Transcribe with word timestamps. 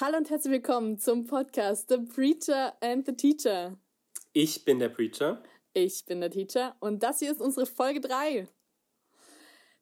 Hallo 0.00 0.16
und 0.16 0.30
herzlich 0.30 0.52
willkommen 0.52 0.96
zum 1.00 1.26
Podcast 1.26 1.88
The 1.88 1.98
Preacher 1.98 2.72
and 2.80 3.04
the 3.04 3.16
Teacher. 3.16 3.76
Ich 4.32 4.64
bin 4.64 4.78
der 4.78 4.90
Preacher. 4.90 5.42
Ich 5.72 6.06
bin 6.06 6.20
der 6.20 6.30
Teacher 6.30 6.76
und 6.78 7.02
das 7.02 7.18
hier 7.18 7.32
ist 7.32 7.40
unsere 7.40 7.66
Folge 7.66 8.00
3. 8.00 8.46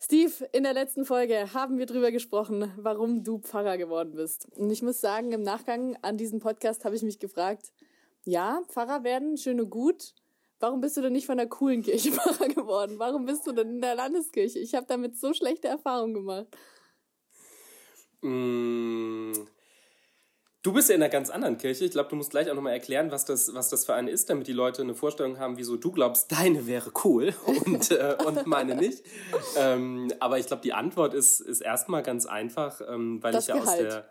Steve, 0.00 0.48
in 0.54 0.62
der 0.62 0.72
letzten 0.72 1.04
Folge 1.04 1.52
haben 1.52 1.76
wir 1.76 1.84
darüber 1.84 2.10
gesprochen, 2.12 2.72
warum 2.78 3.24
du 3.24 3.40
Pfarrer 3.40 3.76
geworden 3.76 4.14
bist. 4.14 4.48
Und 4.56 4.70
ich 4.70 4.80
muss 4.80 5.02
sagen, 5.02 5.32
im 5.32 5.42
Nachgang 5.42 5.98
an 6.00 6.16
diesen 6.16 6.40
Podcast 6.40 6.86
habe 6.86 6.96
ich 6.96 7.02
mich 7.02 7.18
gefragt, 7.18 7.74
ja, 8.24 8.62
Pfarrer 8.68 9.04
werden, 9.04 9.36
schön 9.36 9.60
und 9.60 9.68
gut. 9.68 10.14
Warum 10.60 10.80
bist 10.80 10.96
du 10.96 11.02
denn 11.02 11.12
nicht 11.12 11.26
von 11.26 11.36
der 11.36 11.50
coolen 11.50 11.82
Kirche 11.82 12.12
Pfarrer 12.12 12.48
geworden? 12.48 12.98
Warum 12.98 13.26
bist 13.26 13.46
du 13.46 13.52
denn 13.52 13.68
in 13.68 13.80
der 13.82 13.94
Landeskirche? 13.94 14.60
Ich 14.60 14.74
habe 14.74 14.86
damit 14.88 15.18
so 15.18 15.34
schlechte 15.34 15.68
Erfahrungen 15.68 16.14
gemacht. 16.14 16.46
Mmh 18.22 19.55
Du 20.66 20.72
bist 20.72 20.88
ja 20.88 20.96
in 20.96 21.02
einer 21.02 21.12
ganz 21.12 21.30
anderen 21.30 21.58
Kirche. 21.58 21.84
Ich 21.84 21.92
glaube, 21.92 22.10
du 22.10 22.16
musst 22.16 22.30
gleich 22.30 22.50
auch 22.50 22.54
nochmal 22.56 22.72
erklären, 22.72 23.12
was 23.12 23.24
das, 23.24 23.54
was 23.54 23.68
das 23.68 23.84
für 23.84 23.94
eine 23.94 24.10
ist, 24.10 24.30
damit 24.30 24.48
die 24.48 24.52
Leute 24.52 24.82
eine 24.82 24.96
Vorstellung 24.96 25.38
haben, 25.38 25.58
wieso 25.58 25.76
du 25.76 25.92
glaubst, 25.92 26.32
deine 26.32 26.66
wäre 26.66 26.90
cool 27.04 27.32
und, 27.64 27.92
äh, 27.92 28.16
und 28.26 28.48
meine 28.48 28.74
nicht. 28.74 29.04
Ähm, 29.56 30.12
aber 30.18 30.40
ich 30.40 30.46
glaube, 30.48 30.62
die 30.62 30.72
Antwort 30.72 31.14
ist, 31.14 31.38
ist 31.38 31.60
erstmal 31.60 32.02
ganz 32.02 32.26
einfach, 32.26 32.80
ähm, 32.80 33.22
weil 33.22 33.32
das 33.32 33.44
ich 33.44 33.54
ja 33.54 33.60
Gehalt. 33.60 33.86
aus 33.86 34.02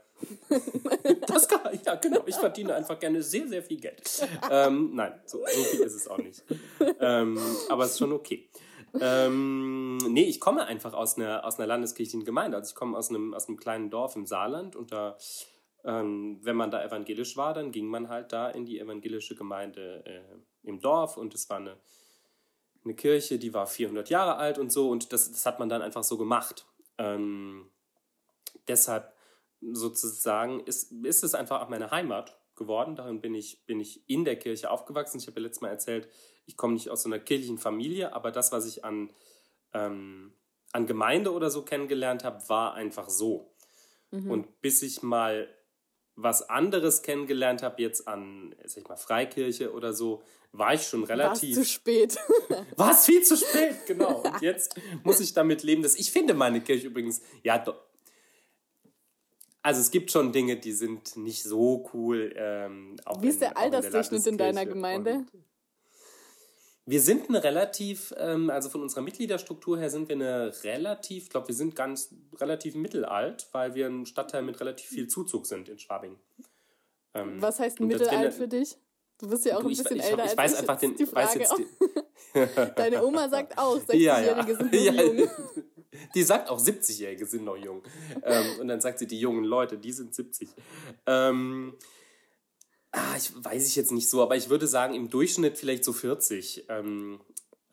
der. 1.01 1.19
das 1.27 1.49
Gehalt, 1.49 1.85
ja, 1.85 1.95
genau. 1.95 2.21
Ich 2.25 2.35
verdiene 2.37 2.73
einfach 2.73 3.01
gerne 3.01 3.21
sehr, 3.21 3.49
sehr 3.49 3.61
viel 3.61 3.81
Geld. 3.81 4.01
Ähm, 4.49 4.91
nein, 4.93 5.11
so, 5.25 5.39
so, 5.39 5.61
viel 5.61 5.81
ist 5.81 5.95
es 5.95 6.07
auch 6.07 6.19
nicht. 6.19 6.41
Ähm, 7.01 7.37
aber 7.67 7.83
es 7.83 7.91
ist 7.91 7.99
schon 7.99 8.13
okay. 8.13 8.47
Ähm, 9.01 9.97
nee, 10.07 10.23
ich 10.23 10.39
komme 10.39 10.65
einfach 10.65 10.93
aus 10.93 11.17
einer, 11.17 11.43
aus 11.43 11.59
einer 11.59 11.67
landeskirchlichen 11.67 12.23
Gemeinde. 12.23 12.55
Also 12.55 12.69
ich 12.69 12.75
komme 12.75 12.97
aus 12.97 13.09
einem, 13.09 13.33
aus 13.33 13.49
einem 13.49 13.57
kleinen 13.57 13.89
Dorf 13.89 14.15
im 14.15 14.25
Saarland 14.25 14.77
und 14.77 14.93
da 14.93 15.17
ähm, 15.85 16.39
wenn 16.41 16.55
man 16.55 16.71
da 16.71 16.83
evangelisch 16.83 17.37
war, 17.37 17.53
dann 17.53 17.71
ging 17.71 17.85
man 17.85 18.09
halt 18.09 18.33
da 18.33 18.49
in 18.49 18.65
die 18.65 18.79
evangelische 18.79 19.35
Gemeinde 19.35 20.03
äh, 20.05 20.67
im 20.67 20.79
Dorf 20.79 21.15
und 21.15 21.33
es 21.35 21.49
war 21.49 21.57
eine, 21.57 21.77
eine 22.83 22.95
Kirche, 22.95 23.37
die 23.37 23.53
war 23.53 23.67
400 23.67 24.09
Jahre 24.09 24.37
alt 24.37 24.57
und 24.57 24.71
so 24.71 24.89
und 24.89 25.13
das, 25.13 25.31
das 25.31 25.45
hat 25.45 25.59
man 25.59 25.69
dann 25.69 25.81
einfach 25.81 26.03
so 26.03 26.17
gemacht. 26.17 26.65
Ähm, 26.97 27.69
deshalb 28.67 29.13
sozusagen 29.61 30.61
ist, 30.61 30.91
ist 30.91 31.23
es 31.23 31.35
einfach 31.35 31.61
auch 31.61 31.69
meine 31.69 31.91
Heimat 31.91 32.37
geworden. 32.55 32.95
Darin 32.95 33.21
bin 33.21 33.35
ich, 33.35 33.65
bin 33.65 33.79
ich 33.79 34.07
in 34.09 34.25
der 34.25 34.37
Kirche 34.37 34.71
aufgewachsen. 34.71 35.19
Ich 35.19 35.27
habe 35.27 35.39
ja 35.39 35.43
letztes 35.43 35.61
Mal 35.61 35.69
erzählt, 35.69 36.07
ich 36.45 36.57
komme 36.57 36.73
nicht 36.73 36.89
aus 36.89 37.03
so 37.03 37.09
einer 37.09 37.19
kirchlichen 37.19 37.57
Familie, 37.57 38.13
aber 38.13 38.31
das, 38.31 38.51
was 38.51 38.65
ich 38.65 38.83
an, 38.83 39.11
ähm, 39.73 40.33
an 40.71 40.87
Gemeinde 40.87 41.31
oder 41.31 41.49
so 41.49 41.63
kennengelernt 41.63 42.23
habe, 42.23 42.47
war 42.49 42.73
einfach 42.73 43.09
so. 43.09 43.53
Mhm. 44.11 44.31
Und 44.31 44.61
bis 44.61 44.81
ich 44.81 45.03
mal 45.03 45.47
was 46.15 46.49
anderes 46.49 47.01
kennengelernt 47.01 47.61
habe, 47.61 47.81
jetzt 47.81 48.07
an, 48.07 48.55
sag 48.65 48.83
ich 48.83 48.87
mal, 48.87 48.95
Freikirche 48.95 49.73
oder 49.73 49.93
so, 49.93 50.23
war 50.51 50.73
ich 50.73 50.83
schon 50.87 51.03
relativ. 51.03 51.55
War 51.55 51.63
zu 51.63 51.69
spät. 51.69 52.17
war 52.77 52.91
es 52.91 53.05
viel 53.05 53.21
zu 53.21 53.35
spät, 53.35 53.85
genau. 53.85 54.21
Und 54.23 54.41
jetzt 54.41 54.79
muss 55.03 55.19
ich 55.19 55.33
damit 55.33 55.63
leben, 55.63 55.83
dass 55.83 55.95
ich 55.95 56.11
finde 56.11 56.33
meine 56.33 56.61
Kirche 56.61 56.87
übrigens, 56.87 57.21
ja, 57.43 57.57
doch. 57.57 57.81
Also 59.61 59.81
es 59.81 59.89
gibt 59.89 60.11
schon 60.11 60.31
Dinge, 60.31 60.57
die 60.57 60.71
sind 60.71 61.17
nicht 61.17 61.41
so 61.41 61.89
cool. 61.93 62.33
Ähm, 62.37 62.97
Wie 63.19 63.29
ist 63.29 63.41
der 63.41 63.57
Altersdurchschnitt 63.57 64.25
in, 64.27 64.33
in 64.33 64.37
deiner 64.37 64.65
Gemeinde? 64.65 65.25
Und 65.33 65.45
wir 66.87 67.01
sind 67.01 67.29
eine 67.29 67.43
relativ, 67.43 68.13
ähm, 68.17 68.49
also 68.49 68.69
von 68.69 68.81
unserer 68.81 69.01
Mitgliederstruktur 69.01 69.79
her 69.79 69.89
sind 69.89 70.07
wir 70.07 70.15
eine 70.15 70.53
relativ, 70.63 71.23
ich 71.23 71.29
glaube, 71.29 71.47
wir 71.47 71.55
sind 71.55 71.75
ganz 71.75 72.13
relativ 72.35 72.75
mittelalt, 72.75 73.47
weil 73.51 73.73
wir 73.73 73.87
ein 73.87 74.05
Stadtteil 74.05 74.43
mit 74.43 74.59
relativ 74.59 74.87
viel 74.89 75.07
Zuzug 75.07 75.47
sind 75.47 75.67
in 75.67 75.79
Schwabing. 75.79 76.19
Ähm, 77.15 77.41
Was 77.41 77.59
heißt 77.59 77.79
mittelalt 77.79 78.33
für 78.33 78.47
dich? 78.47 78.77
Du 79.17 79.29
bist 79.29 79.45
ja 79.45 79.55
auch 79.55 79.61
du, 79.61 79.67
ein 79.67 79.75
bisschen 79.75 79.97
ich, 79.97 80.03
älter 80.03 80.25
ich, 80.25 80.31
ich 80.31 80.37
weiß 80.37 80.53
ich 80.53 80.59
einfach 80.59 80.75
den, 80.77 80.95
die 80.95 81.05
Frage. 81.05 81.39
Weiß 81.39 81.55
die 81.55 82.71
Deine 82.75 83.03
Oma 83.03 83.29
sagt 83.29 83.57
auch, 83.57 83.77
60-Jährige 83.77 83.97
ja, 84.03 84.19
ja. 84.19 84.45
sind 84.45 84.73
noch 84.73 84.73
ja, 84.81 85.03
jung. 85.03 85.29
Die 86.13 86.23
sagt 86.23 86.49
auch, 86.49 86.59
70-Jährige 86.59 87.25
sind 87.25 87.45
noch 87.45 87.57
jung. 87.57 87.81
ähm, 88.23 88.59
und 88.59 88.67
dann 88.67 88.81
sagt 88.81 88.99
sie, 88.99 89.07
die 89.07 89.19
jungen 89.19 89.45
Leute, 89.45 89.77
die 89.77 89.93
sind 89.93 90.13
70. 90.13 90.49
Ähm, 91.07 91.77
Ah, 92.95 93.17
ich 93.17 93.31
weiß 93.43 93.67
ich 93.67 93.75
jetzt 93.75 93.91
nicht 93.91 94.09
so, 94.09 94.21
aber 94.21 94.37
ich 94.37 94.49
würde 94.49 94.67
sagen, 94.67 94.93
im 94.93 95.09
Durchschnitt 95.09 95.57
vielleicht 95.57 95.83
so 95.83 95.91
40. 95.91 96.65
Ähm, 96.69 97.19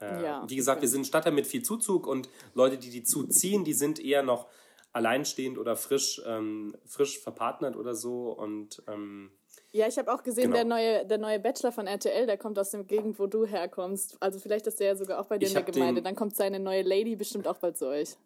äh, 0.00 0.24
ja, 0.24 0.44
wie 0.48 0.56
gesagt, 0.56 0.78
okay. 0.78 0.82
wir 0.82 0.88
sind 0.88 1.02
ein 1.02 1.04
Stadtteil 1.04 1.32
mit 1.32 1.46
viel 1.46 1.62
Zuzug 1.62 2.08
und 2.08 2.28
Leute, 2.54 2.76
die 2.76 2.90
die 2.90 3.04
zuziehen, 3.04 3.64
die 3.64 3.72
sind 3.72 4.00
eher 4.00 4.24
noch 4.24 4.48
alleinstehend 4.92 5.58
oder 5.58 5.76
frisch, 5.76 6.20
ähm, 6.26 6.76
frisch 6.86 7.20
verpartnert 7.20 7.76
oder 7.76 7.94
so. 7.94 8.32
Und 8.32 8.82
ähm, 8.88 9.30
ja, 9.70 9.86
ich 9.86 9.96
habe 9.96 10.12
auch 10.12 10.22
gesehen, 10.22 10.50
genau. 10.50 10.56
der, 10.56 10.64
neue, 10.64 11.06
der 11.06 11.18
neue 11.18 11.38
Bachelor 11.38 11.72
von 11.72 11.86
RTL, 11.86 12.26
der 12.26 12.36
kommt 12.36 12.58
aus 12.58 12.70
der 12.70 12.82
Gegend, 12.82 13.18
wo 13.18 13.26
du 13.26 13.46
herkommst. 13.46 14.16
Also 14.20 14.38
vielleicht 14.38 14.66
ist 14.66 14.80
der 14.80 14.88
ja 14.88 14.96
sogar 14.96 15.20
auch 15.20 15.26
bei 15.26 15.38
dir 15.38 15.46
ich 15.46 15.54
in 15.54 15.64
der 15.64 15.72
Gemeinde. 15.72 16.02
Dann 16.02 16.16
kommt 16.16 16.36
seine 16.36 16.58
neue 16.58 16.82
Lady 16.82 17.14
bestimmt 17.14 17.46
auch 17.46 17.58
bald 17.58 17.78
zu 17.78 17.86
euch. 17.86 18.16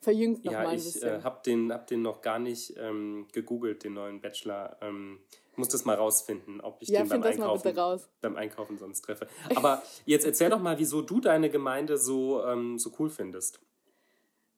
Verjüngt 0.00 0.44
noch 0.44 0.52
ja, 0.52 0.62
mal 0.62 0.68
ein 0.68 0.76
bisschen. 0.76 1.02
Ja, 1.02 1.16
ich 1.16 1.20
äh, 1.20 1.24
habe 1.24 1.40
den, 1.44 1.72
hab 1.72 1.86
den 1.88 2.02
noch 2.02 2.20
gar 2.20 2.38
nicht 2.38 2.74
ähm, 2.78 3.26
gegoogelt, 3.32 3.82
den 3.82 3.94
neuen 3.94 4.20
Bachelor. 4.20 4.76
Muss 5.58 5.68
das 5.68 5.84
mal 5.84 5.96
rausfinden, 5.96 6.60
ob 6.60 6.80
ich 6.80 6.88
ja, 6.88 7.00
den 7.00 7.08
beim 7.08 7.22
Einkaufen, 7.24 7.74
beim 8.20 8.36
Einkaufen 8.36 8.78
sonst 8.78 9.02
treffe. 9.02 9.26
Aber 9.56 9.82
jetzt 10.06 10.24
erzähl 10.24 10.50
doch 10.50 10.60
mal, 10.60 10.78
wieso 10.78 11.02
du 11.02 11.20
deine 11.20 11.50
Gemeinde 11.50 11.98
so, 11.98 12.44
ähm, 12.44 12.78
so 12.78 12.92
cool 12.98 13.10
findest. 13.10 13.60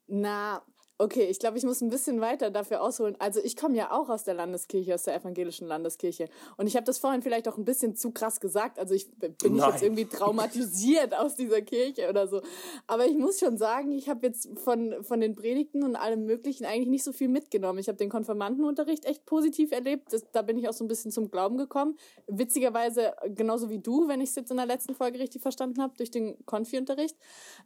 Na, 0.06 0.62
Okay, 1.00 1.24
ich 1.30 1.38
glaube, 1.38 1.56
ich 1.56 1.64
muss 1.64 1.80
ein 1.80 1.88
bisschen 1.88 2.20
weiter 2.20 2.50
dafür 2.50 2.82
ausholen. 2.82 3.16
Also 3.20 3.40
ich 3.42 3.56
komme 3.56 3.74
ja 3.74 3.90
auch 3.90 4.10
aus 4.10 4.24
der 4.24 4.34
Landeskirche, 4.34 4.94
aus 4.94 5.04
der 5.04 5.14
evangelischen 5.14 5.66
Landeskirche. 5.66 6.28
Und 6.58 6.66
ich 6.66 6.76
habe 6.76 6.84
das 6.84 6.98
vorhin 6.98 7.22
vielleicht 7.22 7.48
auch 7.48 7.56
ein 7.56 7.64
bisschen 7.64 7.96
zu 7.96 8.10
krass 8.10 8.38
gesagt. 8.38 8.78
Also 8.78 8.92
ich 8.92 9.10
bin 9.12 9.34
nicht 9.54 9.66
jetzt 9.66 9.82
irgendwie 9.82 10.04
traumatisiert 10.04 11.14
aus 11.18 11.36
dieser 11.36 11.62
Kirche 11.62 12.10
oder 12.10 12.28
so. 12.28 12.42
Aber 12.86 13.06
ich 13.06 13.16
muss 13.16 13.38
schon 13.38 13.56
sagen, 13.56 13.92
ich 13.92 14.10
habe 14.10 14.26
jetzt 14.26 14.50
von, 14.58 15.02
von 15.02 15.22
den 15.22 15.34
Predigten 15.34 15.84
und 15.84 15.96
allem 15.96 16.26
Möglichen 16.26 16.66
eigentlich 16.66 16.88
nicht 16.88 17.04
so 17.04 17.12
viel 17.14 17.28
mitgenommen. 17.28 17.78
Ich 17.78 17.88
habe 17.88 17.96
den 17.96 18.10
Konfirmandenunterricht 18.10 19.06
echt 19.06 19.24
positiv 19.24 19.72
erlebt. 19.72 20.12
Das, 20.12 20.30
da 20.32 20.42
bin 20.42 20.58
ich 20.58 20.68
auch 20.68 20.74
so 20.74 20.84
ein 20.84 20.88
bisschen 20.88 21.10
zum 21.10 21.30
Glauben 21.30 21.56
gekommen. 21.56 21.96
Witzigerweise 22.26 23.14
genauso 23.34 23.70
wie 23.70 23.78
du, 23.78 24.06
wenn 24.06 24.20
ich 24.20 24.28
es 24.28 24.36
jetzt 24.36 24.50
in 24.50 24.58
der 24.58 24.66
letzten 24.66 24.94
Folge 24.94 25.18
richtig 25.18 25.40
verstanden 25.40 25.80
habe, 25.80 25.94
durch 25.96 26.10
den 26.10 26.44
Konfi-Unterricht. 26.44 27.16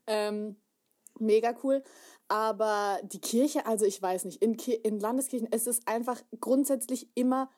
Ähm, 0.07 0.55
mega 1.19 1.55
cool. 1.65 1.83
Aber 2.29 2.99
die 3.03 3.21
Kirche, 3.21 3.67
also 3.67 3.85
ich 3.85 4.01
weiß 4.01 4.25
nicht, 4.25 4.43
in, 4.43 4.55
in 4.55 4.99
Landeskirchen 4.99 5.49
es 5.51 5.67
ist 5.67 5.87
einfach 5.87 6.21
grundsätzlich 6.41 7.09
immer 7.15 7.51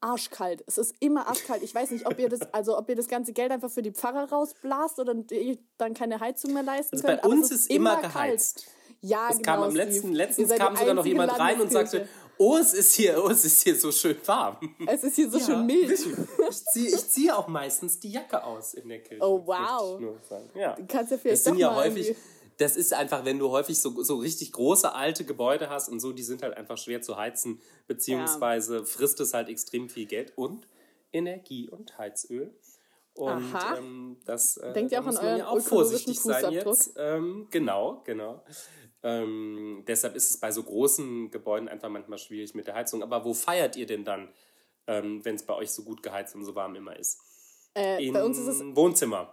arschkalt. 0.00 0.62
Es 0.66 0.78
ist 0.78 0.94
immer 1.00 1.26
arschkalt. 1.28 1.62
Ich 1.62 1.74
weiß 1.74 1.90
nicht, 1.90 2.06
ob 2.06 2.18
ihr 2.18 2.28
das, 2.28 2.40
also 2.52 2.78
ob 2.78 2.88
ihr 2.88 2.96
das 2.96 3.08
ganze 3.08 3.32
Geld 3.32 3.50
einfach 3.50 3.70
für 3.70 3.82
die 3.82 3.92
Pfarrer 3.92 4.30
rausblast 4.30 4.98
oder 4.98 5.14
ihr 5.30 5.58
dann 5.78 5.94
keine 5.94 6.20
Heizung 6.20 6.54
mehr 6.54 6.62
leisten 6.62 6.96
also 6.96 7.06
könnt. 7.06 7.22
Bei 7.22 7.28
uns 7.28 7.50
ist, 7.50 7.62
ist 7.62 7.70
immer 7.70 8.00
geheizt. 8.00 8.64
Kalt. 8.64 8.76
Ja, 9.02 9.28
es 9.30 9.36
genau. 9.36 9.52
Kam 9.52 9.62
am 9.64 9.76
letzten, 9.76 10.12
letztens 10.12 10.50
kam 10.54 10.76
sogar 10.76 10.94
noch 10.94 11.04
jemand 11.04 11.38
rein 11.38 11.60
und 11.60 11.70
sagte, 11.70 12.08
oh, 12.38 12.56
es 12.56 12.72
ist 12.72 12.94
hier, 12.94 13.22
oh, 13.22 13.28
es 13.28 13.44
ist 13.44 13.62
hier 13.62 13.76
so 13.76 13.92
schön 13.92 14.16
warm. 14.24 14.56
Es 14.86 15.04
ist 15.04 15.16
hier 15.16 15.30
so 15.30 15.38
ja, 15.38 15.44
schön 15.44 15.66
mild. 15.66 15.90
Ich 15.90 16.64
ziehe 16.72 16.88
ich 16.88 17.08
zieh 17.08 17.30
auch 17.30 17.46
meistens 17.46 18.00
die 18.00 18.10
Jacke 18.10 18.42
aus 18.42 18.74
in 18.74 18.88
der 18.88 19.02
Kirche. 19.02 19.22
Oh, 19.22 19.42
wow. 19.46 20.00
Ja. 20.54 20.74
Du 20.74 20.86
kannst 20.86 21.12
ja 21.12 21.18
vielleicht 21.18 21.34
das 21.34 21.44
sind 21.44 21.58
ja 21.58 21.74
häufig, 21.74 22.08
irgendwie 22.08 22.20
das 22.58 22.76
ist 22.76 22.92
einfach, 22.94 23.24
wenn 23.24 23.38
du 23.38 23.50
häufig 23.50 23.80
so, 23.80 24.02
so 24.02 24.16
richtig 24.16 24.52
große 24.52 24.94
alte 24.94 25.24
Gebäude 25.24 25.68
hast 25.68 25.88
und 25.88 26.00
so, 26.00 26.12
die 26.12 26.22
sind 26.22 26.42
halt 26.42 26.56
einfach 26.56 26.78
schwer 26.78 27.02
zu 27.02 27.16
heizen, 27.16 27.60
beziehungsweise 27.86 28.78
ja. 28.78 28.84
frisst 28.84 29.20
es 29.20 29.34
halt 29.34 29.48
extrem 29.48 29.88
viel 29.88 30.06
Geld 30.06 30.32
und 30.36 30.66
Energie 31.12 31.68
und 31.68 31.98
Heizöl. 31.98 32.54
Und 33.14 33.54
ähm, 33.78 34.16
das 34.26 34.58
äh, 34.58 34.72
Denkt 34.74 34.92
ihr 34.92 35.00
auch 35.00 35.06
an 35.06 35.16
euren 35.16 35.38
ja 35.38 35.48
auch 35.48 35.60
vorsichtig 35.60 36.20
sein 36.20 36.52
jetzt. 36.52 36.92
Ähm, 36.96 37.48
genau, 37.50 38.02
genau. 38.04 38.42
Ähm, 39.02 39.84
deshalb 39.86 40.16
ist 40.16 40.30
es 40.30 40.36
bei 40.38 40.50
so 40.50 40.62
großen 40.62 41.30
Gebäuden 41.30 41.68
einfach 41.68 41.88
manchmal 41.88 42.18
schwierig 42.18 42.54
mit 42.54 42.66
der 42.66 42.74
Heizung. 42.74 43.02
Aber 43.02 43.24
wo 43.24 43.32
feiert 43.32 43.76
ihr 43.76 43.86
denn 43.86 44.04
dann, 44.04 44.28
ähm, 44.86 45.24
wenn 45.24 45.36
es 45.36 45.44
bei 45.44 45.54
euch 45.54 45.70
so 45.70 45.82
gut 45.82 46.02
geheizt 46.02 46.34
und 46.34 46.44
so 46.44 46.54
warm 46.54 46.74
immer 46.74 46.96
ist? 46.96 47.20
Äh, 47.74 48.04
In 48.04 48.12
bei 48.12 48.24
uns 48.24 48.38
ist 48.38 48.48
es 48.48 48.60
Wohnzimmer. 48.76 49.32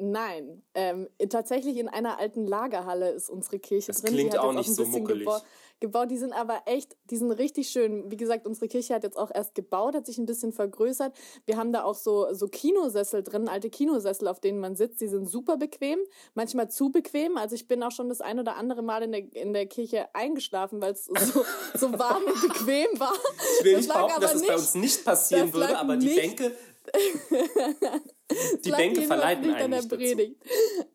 Nein, 0.00 0.62
ähm, 0.74 1.08
tatsächlich 1.28 1.76
in 1.76 1.88
einer 1.88 2.18
alten 2.18 2.46
Lagerhalle 2.46 3.10
ist 3.10 3.28
unsere 3.28 3.58
Kirche 3.58 3.88
das 3.88 4.02
drin. 4.02 4.14
Klingt 4.14 4.32
die 4.32 4.38
hat 4.38 4.44
auch 4.44 4.52
nicht 4.52 4.70
auch 4.70 4.74
so 4.74 4.84
muckelig. 4.86 5.26
Geba 5.26 5.42
gebaut. 5.80 6.10
Die 6.10 6.16
sind 6.16 6.32
aber 6.32 6.62
echt, 6.66 6.96
die 7.10 7.16
sind 7.16 7.30
richtig 7.32 7.68
schön. 7.68 8.10
Wie 8.10 8.16
gesagt, 8.16 8.46
unsere 8.46 8.68
Kirche 8.68 8.94
hat 8.94 9.02
jetzt 9.02 9.16
auch 9.16 9.30
erst 9.32 9.54
gebaut, 9.54 9.94
hat 9.94 10.06
sich 10.06 10.18
ein 10.18 10.26
bisschen 10.26 10.52
vergrößert. 10.52 11.14
Wir 11.46 11.56
haben 11.56 11.72
da 11.72 11.84
auch 11.84 11.94
so, 11.94 12.32
so 12.32 12.48
Kinosessel 12.48 13.22
drin, 13.22 13.48
alte 13.48 13.70
Kinosessel, 13.70 14.28
auf 14.28 14.40
denen 14.40 14.60
man 14.60 14.76
sitzt. 14.76 15.00
Die 15.00 15.08
sind 15.08 15.28
super 15.28 15.56
bequem, 15.56 15.98
manchmal 16.34 16.70
zu 16.70 16.90
bequem. 16.90 17.36
Also 17.36 17.54
ich 17.54 17.68
bin 17.68 17.82
auch 17.82 17.92
schon 17.92 18.08
das 18.08 18.20
ein 18.20 18.38
oder 18.38 18.56
andere 18.56 18.82
Mal 18.82 19.02
in 19.02 19.12
der, 19.12 19.34
in 19.34 19.52
der 19.52 19.66
Kirche 19.66 20.14
eingeschlafen, 20.14 20.80
weil 20.80 20.92
es 20.92 21.06
so, 21.06 21.44
so 21.74 21.98
warm 21.98 22.22
und 22.24 22.40
bequem 22.48 22.88
war. 22.98 23.14
Ich 23.58 23.64
will 23.64 23.76
nicht 23.76 23.88
behaupten, 23.88 24.20
dass 24.20 24.34
es 24.34 24.40
das 24.40 24.48
bei 24.48 24.54
uns 24.54 24.74
nicht 24.74 25.04
passieren 25.04 25.52
würde, 25.52 25.78
aber 25.78 25.96
die 25.96 26.14
Bänke 26.14 26.52
Die 28.64 28.70
Bänke 28.70 29.02
verleiten 29.02 29.54
einen 29.54 29.70
nicht 29.70 29.88
Predigt. 29.88 30.36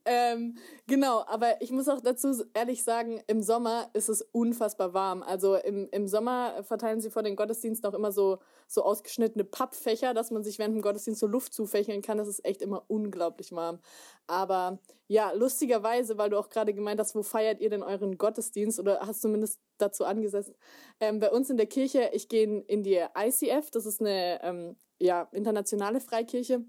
Ähm, 0.05 0.57
genau, 0.85 1.23
aber 1.25 1.61
ich 1.61 1.71
muss 1.71 1.89
auch 1.89 1.99
dazu 1.99 2.43
ehrlich 2.53 2.83
sagen, 2.83 3.23
im 3.27 3.41
Sommer 3.41 3.89
ist 3.93 4.07
es 4.09 4.21
unfassbar 4.21 4.93
warm. 4.93 5.23
Also 5.23 5.55
im, 5.55 5.87
im 5.91 6.07
Sommer 6.07 6.63
verteilen 6.63 7.01
sie 7.01 7.09
vor 7.09 7.23
den 7.23 7.35
Gottesdiensten 7.35 7.89
auch 7.89 7.95
immer 7.95 8.11
so, 8.11 8.39
so 8.67 8.83
ausgeschnittene 8.83 9.45
Pappfächer, 9.45 10.13
dass 10.13 10.29
man 10.29 10.43
sich 10.43 10.59
während 10.59 10.75
dem 10.75 10.81
Gottesdienst 10.83 11.19
so 11.19 11.27
Luft 11.27 11.53
zufächeln 11.53 12.03
kann. 12.03 12.19
Das 12.19 12.27
ist 12.27 12.45
echt 12.45 12.61
immer 12.61 12.83
unglaublich 12.87 13.51
warm. 13.51 13.79
Aber 14.27 14.79
ja, 15.07 15.31
lustigerweise, 15.31 16.17
weil 16.17 16.29
du 16.29 16.37
auch 16.37 16.49
gerade 16.49 16.73
gemeint 16.73 16.99
hast, 16.99 17.15
wo 17.15 17.23
feiert 17.23 17.61
ihr 17.61 17.69
denn 17.69 17.83
euren 17.83 18.17
Gottesdienst 18.17 18.79
oder 18.79 18.99
hast 19.01 19.21
zumindest 19.21 19.59
dazu 19.77 20.05
angesetzt? 20.05 20.53
Ähm, 20.99 21.19
bei 21.19 21.31
uns 21.31 21.49
in 21.49 21.57
der 21.57 21.67
Kirche, 21.67 22.11
ich 22.13 22.29
gehe 22.29 22.61
in 22.61 22.83
die 22.83 23.03
ICF, 23.17 23.71
das 23.71 23.85
ist 23.85 24.01
eine 24.01 24.39
ähm, 24.43 24.75
ja, 25.03 25.27
internationale 25.33 25.99
Freikirche. 25.99 26.63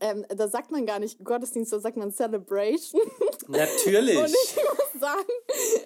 Ähm, 0.00 0.24
da 0.34 0.48
sagt 0.48 0.70
man 0.70 0.86
gar 0.86 0.98
nicht 0.98 1.22
Gottesdienst, 1.22 1.72
da 1.72 1.78
sagt 1.78 1.96
man 1.98 2.10
Celebration. 2.12 3.00
Natürlich. 3.46 4.16
Und 4.18 4.28
ich 4.30 4.56
muss 4.56 5.00
sagen, 5.00 5.28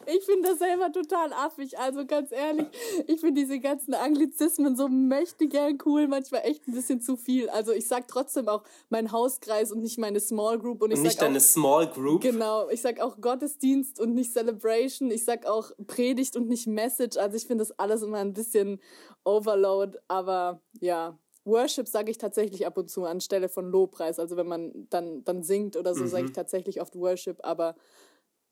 ich 0.06 0.24
finde 0.24 0.50
das 0.50 0.58
selber 0.60 0.92
total 0.92 1.32
affig. 1.32 1.76
Also 1.76 2.06
ganz 2.06 2.30
ehrlich, 2.30 2.66
ich 3.08 3.20
finde 3.20 3.40
diese 3.40 3.58
ganzen 3.58 3.94
Anglizismen 3.94 4.76
so 4.76 4.88
mächtig 4.88 5.50
gern 5.50 5.76
cool, 5.84 6.06
manchmal 6.06 6.42
echt 6.44 6.68
ein 6.68 6.72
bisschen 6.72 7.00
zu 7.00 7.16
viel. 7.16 7.48
Also 7.50 7.72
ich 7.72 7.88
sag 7.88 8.06
trotzdem 8.06 8.48
auch 8.48 8.62
mein 8.90 9.10
Hauskreis 9.10 9.72
und 9.72 9.80
nicht 9.80 9.98
meine 9.98 10.20
Small 10.20 10.58
Group. 10.60 10.82
Und, 10.82 10.92
ich 10.92 10.98
und 10.98 11.02
nicht 11.02 11.20
deine 11.20 11.38
auch, 11.38 11.42
Small 11.42 11.88
Group? 11.88 12.22
Genau, 12.22 12.68
ich 12.68 12.82
sag 12.82 13.00
auch 13.00 13.20
Gottesdienst 13.20 13.98
und 13.98 14.14
nicht 14.14 14.32
Celebration. 14.32 15.10
Ich 15.10 15.24
sag 15.24 15.46
auch 15.46 15.72
Predigt 15.88 16.36
und 16.36 16.48
nicht 16.48 16.68
Message. 16.68 17.16
Also 17.16 17.36
ich 17.36 17.46
finde 17.46 17.64
das 17.64 17.76
alles 17.76 18.02
immer 18.02 18.18
ein 18.18 18.34
bisschen 18.34 18.80
Overload, 19.24 19.98
aber 20.06 20.62
ja, 20.80 21.18
Worship 21.46 21.88
sage 21.88 22.10
ich 22.10 22.18
tatsächlich 22.18 22.66
ab 22.66 22.76
und 22.76 22.90
zu 22.90 23.04
anstelle 23.04 23.48
von 23.48 23.70
Lobpreis. 23.70 24.18
Also 24.18 24.36
wenn 24.36 24.48
man 24.48 24.86
dann, 24.90 25.24
dann 25.24 25.42
singt 25.42 25.76
oder 25.76 25.94
so, 25.94 26.02
mhm. 26.02 26.08
sage 26.08 26.24
ich 26.26 26.32
tatsächlich 26.32 26.80
oft 26.80 26.96
Worship. 26.96 27.38
Aber 27.44 27.76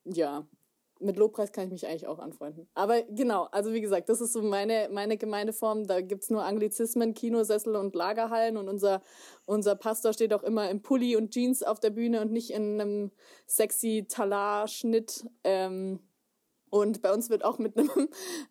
ja, 0.04 0.46
mit 1.00 1.16
Lobpreis 1.16 1.52
kann 1.52 1.64
ich 1.64 1.70
mich 1.70 1.86
eigentlich 1.86 2.06
auch 2.06 2.18
anfreunden. 2.18 2.68
Aber 2.74 3.02
genau, 3.02 3.48
also 3.50 3.72
wie 3.72 3.80
gesagt, 3.80 4.08
das 4.08 4.20
ist 4.20 4.32
so 4.32 4.42
meine, 4.42 4.88
meine 4.92 5.16
Gemeindeform. 5.16 5.86
Da 5.86 6.00
gibt 6.00 6.22
es 6.22 6.30
nur 6.30 6.44
Anglizismen, 6.44 7.14
Kinosessel 7.14 7.76
und 7.76 7.94
Lagerhallen. 7.94 8.56
Und 8.56 8.68
unser, 8.68 9.02
unser 9.44 9.74
Pastor 9.74 10.12
steht 10.12 10.32
auch 10.32 10.42
immer 10.42 10.70
im 10.70 10.82
Pulli 10.82 11.16
und 11.16 11.32
Jeans 11.32 11.62
auf 11.62 11.80
der 11.80 11.90
Bühne 11.90 12.20
und 12.20 12.32
nicht 12.32 12.50
in 12.50 12.80
einem 12.80 13.10
sexy 13.46 14.06
Talar-Schnitt. 14.08 15.26
Ähm, 15.42 15.98
und 16.74 17.02
bei 17.02 17.12
uns 17.12 17.30
wird 17.30 17.44
auch 17.44 17.58
mit 17.58 17.78
einem, 17.78 17.88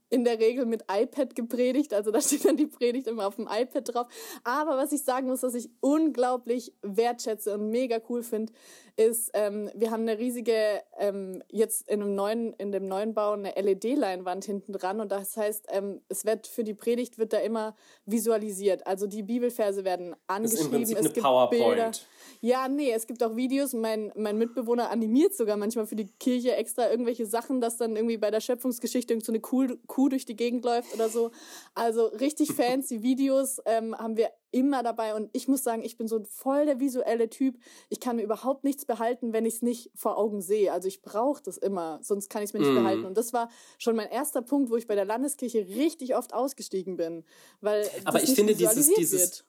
in 0.09 0.23
der 0.23 0.39
Regel 0.39 0.65
mit 0.65 0.85
iPad 0.89 1.35
gepredigt. 1.35 1.93
Also 1.93 2.09
da 2.09 2.21
steht 2.21 2.45
dann 2.45 2.55
die 2.55 2.67
Predigt 2.67 3.07
immer 3.07 3.27
auf 3.27 3.35
dem 3.35 3.49
iPad 3.51 3.93
drauf. 3.93 4.07
Aber 4.45 4.77
was 4.77 4.93
ich 4.93 5.03
sagen 5.03 5.27
muss, 5.27 5.43
was 5.43 5.55
ich 5.55 5.69
unglaublich 5.81 6.73
wertschätze 6.81 7.53
und 7.53 7.69
mega 7.69 7.99
cool 8.07 8.23
finde, 8.23 8.53
ist, 8.95 9.31
ähm, 9.33 9.69
wir 9.75 9.91
haben 9.91 10.03
eine 10.03 10.19
riesige, 10.19 10.53
ähm, 10.99 11.43
jetzt 11.49 11.89
in 11.89 12.01
einem 12.01 12.15
neuen, 12.15 12.53
in 12.53 12.71
dem 12.71 12.87
neuen 12.87 13.13
Bau 13.13 13.33
eine 13.33 13.55
LED-Leinwand 13.59 14.45
hinten 14.45 14.71
dran. 14.71 15.01
Und 15.01 15.11
das 15.11 15.35
heißt, 15.35 15.65
ähm, 15.71 15.99
es 16.07 16.23
wird 16.23 16.47
für 16.47 16.63
die 16.63 16.75
Predigt 16.75 17.17
wird 17.17 17.33
da 17.33 17.39
immer 17.39 17.75
visualisiert. 18.05 18.87
Also 18.87 19.05
die 19.05 19.23
Bibelverse 19.23 19.83
werden 19.83 20.15
angeschrieben. 20.27 20.41
Das 20.41 20.53
ist 20.53 20.65
im 20.65 20.71
Prinzip 20.71 20.97
es 20.97 21.05
eine 21.05 21.13
gibt 21.13 21.25
PowerPoint. 21.25 21.75
Bilder. 21.75 21.91
Ja, 22.39 22.67
nee, 22.67 22.91
es 22.91 23.07
gibt 23.07 23.23
auch 23.23 23.35
Videos. 23.35 23.73
Mein, 23.73 24.11
mein 24.15 24.37
Mitbewohner 24.37 24.89
animiert 24.91 25.33
sogar 25.33 25.57
manchmal 25.57 25.87
für 25.87 25.95
die 25.95 26.07
Kirche 26.19 26.55
extra 26.55 26.89
irgendwelche 26.89 27.25
Sachen, 27.25 27.61
dass 27.61 27.77
dann 27.77 27.95
irgendwie 27.95 28.12
bei 28.17 28.31
der 28.31 28.41
Schöpfungsgeschichte 28.41 29.17
so 29.21 29.31
eine 29.31 29.39
Kuh, 29.39 29.67
Kuh 29.87 30.09
durch 30.09 30.25
die 30.25 30.35
Gegend 30.35 30.63
läuft 30.65 30.93
oder 30.93 31.09
so. 31.09 31.31
Also 31.73 32.05
richtig 32.05 32.51
fancy 32.53 33.01
Videos 33.01 33.59
ähm, 33.65 33.95
haben 33.97 34.17
wir 34.17 34.29
immer 34.51 34.83
dabei. 34.83 35.15
Und 35.15 35.29
ich 35.33 35.47
muss 35.47 35.63
sagen, 35.63 35.83
ich 35.83 35.97
bin 35.97 36.07
so 36.07 36.23
voll 36.23 36.65
der 36.65 36.79
visuelle 36.79 37.29
Typ. 37.29 37.57
Ich 37.89 37.99
kann 37.99 38.15
mir 38.15 38.23
überhaupt 38.23 38.63
nichts 38.63 38.85
behalten, 38.85 39.33
wenn 39.33 39.45
ich 39.45 39.55
es 39.55 39.61
nicht 39.61 39.91
vor 39.95 40.17
Augen 40.17 40.41
sehe. 40.41 40.71
Also 40.71 40.87
ich 40.87 41.01
brauche 41.01 41.41
das 41.43 41.57
immer, 41.57 41.99
sonst 42.03 42.29
kann 42.29 42.43
ich 42.43 42.49
es 42.49 42.53
mir 42.53 42.59
nicht 42.59 42.71
mm. 42.71 42.75
behalten. 42.75 43.05
Und 43.05 43.17
das 43.17 43.33
war 43.33 43.49
schon 43.77 43.95
mein 43.95 44.09
erster 44.09 44.41
Punkt, 44.41 44.69
wo 44.69 44.75
ich 44.75 44.87
bei 44.87 44.95
der 44.95 45.05
Landeskirche 45.05 45.67
richtig 45.67 46.15
oft 46.15 46.33
ausgestiegen 46.33 46.95
bin. 46.95 47.25
Weil 47.61 47.89
Aber 48.05 48.21
ich 48.21 48.35
finde 48.35 48.55
dieses, 48.55 48.93
dieses, 48.93 49.21
wird. 49.21 49.45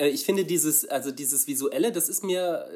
Äh, 0.00 0.08
ich 0.08 0.24
finde 0.24 0.44
dieses, 0.44 0.88
also 0.88 1.10
dieses 1.10 1.46
Visuelle, 1.46 1.92
das 1.92 2.08
ist 2.08 2.24
mir, 2.24 2.66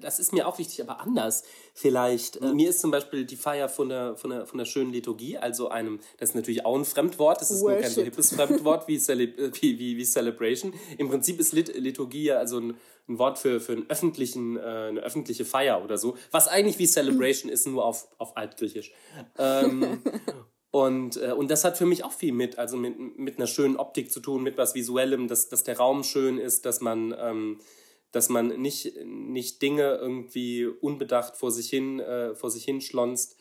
das 0.00 0.18
ist 0.18 0.32
mir 0.32 0.46
auch 0.46 0.58
wichtig, 0.58 0.80
aber 0.82 1.00
anders 1.00 1.42
vielleicht. 1.74 2.40
Mhm. 2.40 2.54
Mir 2.54 2.70
ist 2.70 2.80
zum 2.80 2.90
Beispiel 2.90 3.24
die 3.24 3.36
Feier 3.36 3.68
von 3.68 3.88
der, 3.88 4.16
von 4.16 4.30
der, 4.30 4.46
von 4.46 4.58
der 4.58 4.66
schönen 4.66 4.92
Liturgie, 4.92 5.38
also 5.38 5.68
einem, 5.68 6.00
das 6.18 6.30
ist 6.30 6.34
natürlich 6.34 6.66
auch 6.66 6.76
ein 6.76 6.84
Fremdwort, 6.84 7.40
das 7.40 7.50
ist 7.50 7.62
nur 7.62 7.74
kein 7.76 7.90
so 7.90 8.02
hippes 8.02 8.34
Fremdwort 8.34 8.86
wie, 8.86 8.96
äh, 8.96 9.52
wie, 9.60 9.78
wie, 9.78 9.96
wie 9.96 10.04
Celebration. 10.04 10.74
Im 10.98 11.08
Prinzip 11.08 11.40
ist 11.40 11.52
Lit 11.52 11.74
Liturgie 11.76 12.24
ja 12.24 12.36
also 12.36 12.58
ein, 12.58 12.76
ein 13.08 13.18
Wort 13.18 13.38
für, 13.38 13.60
für 13.60 13.72
einen 13.72 13.88
öffentlichen, 13.88 14.56
äh, 14.56 14.60
eine 14.60 15.00
öffentliche 15.00 15.44
Feier 15.44 15.82
oder 15.82 15.98
so, 15.98 16.16
was 16.30 16.48
eigentlich 16.48 16.78
wie 16.78 16.86
Celebration 16.86 17.50
ist, 17.52 17.66
nur 17.66 17.84
auf, 17.84 18.08
auf 18.18 18.36
Altgriechisch. 18.36 18.92
Ähm, 19.38 20.02
Und, 20.72 21.18
äh, 21.18 21.32
und 21.32 21.50
das 21.50 21.64
hat 21.64 21.76
für 21.76 21.84
mich 21.84 22.02
auch 22.02 22.12
viel 22.12 22.32
mit, 22.32 22.58
also 22.58 22.78
mit, 22.78 23.18
mit 23.18 23.36
einer 23.36 23.46
schönen 23.46 23.76
Optik 23.76 24.10
zu 24.10 24.20
tun, 24.20 24.42
mit 24.42 24.56
was 24.56 24.74
Visuellem, 24.74 25.28
dass, 25.28 25.50
dass 25.50 25.64
der 25.64 25.76
Raum 25.76 26.02
schön 26.02 26.38
ist, 26.38 26.64
dass 26.64 26.80
man, 26.80 27.14
ähm, 27.20 27.60
dass 28.10 28.30
man 28.30 28.48
nicht, 28.60 28.96
nicht 29.04 29.60
Dinge 29.60 29.98
irgendwie 30.00 30.66
unbedacht 30.66 31.36
vor 31.36 31.50
sich 31.52 31.68
hin, 31.68 32.00
äh, 32.00 32.34
vor 32.34 32.50
sich 32.50 32.64
hin 32.64 32.80
schlonzt. 32.80 33.36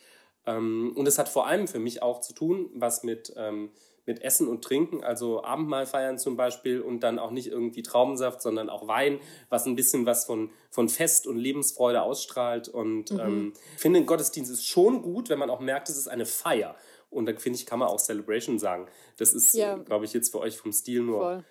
Ähm, 0.45 0.91
und 0.93 1.07
es 1.07 1.17
hat 1.17 1.29
vor 1.29 1.47
allem 1.47 1.69
für 1.69 1.79
mich 1.79 2.03
auch 2.03 2.19
zu 2.19 2.33
tun, 2.33 2.69
was 2.73 3.01
mit, 3.03 3.33
ähm, 3.37 3.71
mit 4.05 4.21
Essen 4.23 4.49
und 4.49 4.61
Trinken, 4.61 5.01
also 5.01 5.41
Abendmahl 5.41 5.85
feiern 5.85 6.17
zum 6.17 6.35
Beispiel 6.35 6.81
und 6.81 6.99
dann 6.99 7.17
auch 7.17 7.31
nicht 7.31 7.47
irgendwie 7.47 7.81
Traubensaft, 7.81 8.41
sondern 8.41 8.69
auch 8.69 8.89
Wein, 8.89 9.19
was 9.47 9.65
ein 9.65 9.77
bisschen 9.77 10.05
was 10.05 10.25
von, 10.25 10.49
von 10.69 10.89
Fest 10.89 11.27
und 11.27 11.37
Lebensfreude 11.37 12.01
ausstrahlt. 12.01 12.67
Und 12.67 13.11
mhm. 13.11 13.19
ähm, 13.19 13.53
ich 13.75 13.81
finde, 13.81 13.99
ein 13.99 14.05
Gottesdienst 14.05 14.51
ist 14.51 14.67
schon 14.67 15.01
gut, 15.01 15.29
wenn 15.29 15.39
man 15.39 15.49
auch 15.49 15.61
merkt, 15.61 15.87
es 15.87 15.97
ist 15.97 16.09
eine 16.09 16.25
Feier. 16.25 16.75
Und 17.11 17.27
dann 17.27 17.37
finde 17.37 17.59
ich, 17.59 17.67
kann 17.67 17.77
man 17.77 17.89
auch 17.89 17.99
Celebration 17.99 18.57
sagen. 18.57 18.87
Das 19.17 19.33
ist, 19.33 19.53
ja. 19.53 19.75
glaube 19.77 20.05
ich, 20.05 20.13
jetzt 20.13 20.31
für 20.31 20.39
euch 20.39 20.57
vom 20.57 20.71
Stil 20.71 21.01
nur. 21.01 21.19
Voll 21.19 21.45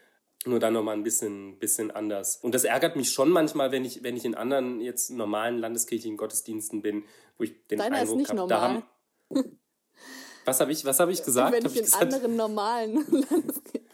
nur 0.47 0.59
dann 0.59 0.73
nochmal 0.73 0.97
ein 0.97 1.03
bisschen, 1.03 1.59
bisschen 1.59 1.91
anders. 1.91 2.37
Und 2.37 2.55
das 2.55 2.65
ärgert 2.65 2.97
mich 2.97 3.11
schon 3.11 3.31
manchmal, 3.31 3.73
wenn 3.73 3.85
ich, 3.85 4.03
wenn 4.03 4.17
ich 4.17 4.25
in 4.25 4.35
anderen 4.35 4.81
jetzt 4.81 5.11
normalen 5.11 5.59
landeskirchlichen 5.59 6.17
Gottesdiensten 6.17 6.81
bin, 6.81 7.05
wo 7.37 7.45
ich 7.45 7.67
den 7.67 7.79
Deiner 7.79 7.99
Eindruck 7.99 8.29
habe, 8.29 8.49
da 8.49 8.61
haben. 8.61 8.83
Was 10.47 10.59
habe 10.59 10.73
ich, 10.73 10.85
was 10.87 10.99
habe 10.99 11.13
ich 11.13 11.23
gesagt? 11.23 11.53
Wenn 11.53 11.67
ich, 11.67 11.73
ich 11.73 11.79
in 11.79 11.85
gesagt? 11.85 12.03
anderen 12.03 12.35
normalen 12.35 12.95
Landeskirchen. 13.11 13.89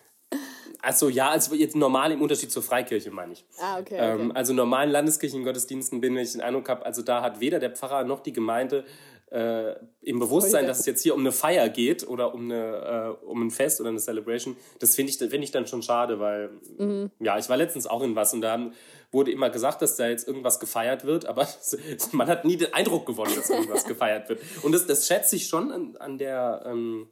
Achso, 0.80 1.08
ja, 1.08 1.30
also 1.30 1.56
jetzt 1.56 1.74
normal 1.74 2.12
im 2.12 2.22
Unterschied 2.22 2.52
zur 2.52 2.62
Freikirche, 2.62 3.10
meine 3.10 3.32
ich. 3.32 3.44
Ah, 3.58 3.80
okay. 3.80 3.96
Ähm, 3.98 4.30
also 4.32 4.54
normalen 4.54 4.90
Landeskirchengottesdiensten 4.90 6.00
bin 6.00 6.16
ich 6.16 6.32
den 6.32 6.40
Eindruck 6.40 6.68
habe, 6.68 6.86
also 6.86 7.02
da 7.02 7.20
hat 7.20 7.40
weder 7.40 7.58
der 7.58 7.72
Pfarrer 7.72 8.04
noch 8.04 8.20
die 8.20 8.32
Gemeinde 8.32 8.84
äh, 9.30 9.74
im 10.02 10.20
Bewusstsein, 10.20 10.66
dass 10.66 10.80
es 10.80 10.86
jetzt 10.86 11.02
hier 11.02 11.14
um 11.14 11.20
eine 11.20 11.32
Feier 11.32 11.68
geht 11.68 12.06
oder 12.06 12.32
um, 12.32 12.44
eine, 12.44 13.16
äh, 13.20 13.24
um 13.24 13.46
ein 13.46 13.50
Fest 13.50 13.80
oder 13.80 13.90
eine 13.90 13.98
Celebration, 13.98 14.56
das 14.78 14.94
finde 14.94 15.10
ich, 15.10 15.18
find 15.18 15.42
ich 15.42 15.50
dann 15.50 15.66
schon 15.66 15.82
schade, 15.82 16.20
weil, 16.20 16.50
mhm. 16.78 17.10
ja, 17.18 17.36
ich 17.36 17.48
war 17.48 17.56
letztens 17.56 17.86
auch 17.86 18.02
in 18.02 18.14
was 18.14 18.32
und 18.34 18.40
da 18.40 18.70
wurde 19.10 19.32
immer 19.32 19.50
gesagt, 19.50 19.82
dass 19.82 19.96
da 19.96 20.08
jetzt 20.08 20.28
irgendwas 20.28 20.60
gefeiert 20.60 21.04
wird, 21.04 21.26
aber 21.26 21.48
man 22.12 22.28
hat 22.28 22.44
nie 22.44 22.56
den 22.56 22.72
Eindruck 22.72 23.06
gewonnen, 23.06 23.34
dass 23.34 23.50
irgendwas 23.50 23.84
gefeiert 23.86 24.28
wird. 24.28 24.40
Und 24.62 24.72
das, 24.72 24.86
das 24.86 25.06
schätze 25.08 25.34
ich 25.34 25.48
schon 25.48 25.72
an, 25.72 25.96
an 25.96 26.18
der, 26.18 26.62
ähm, 26.64 27.08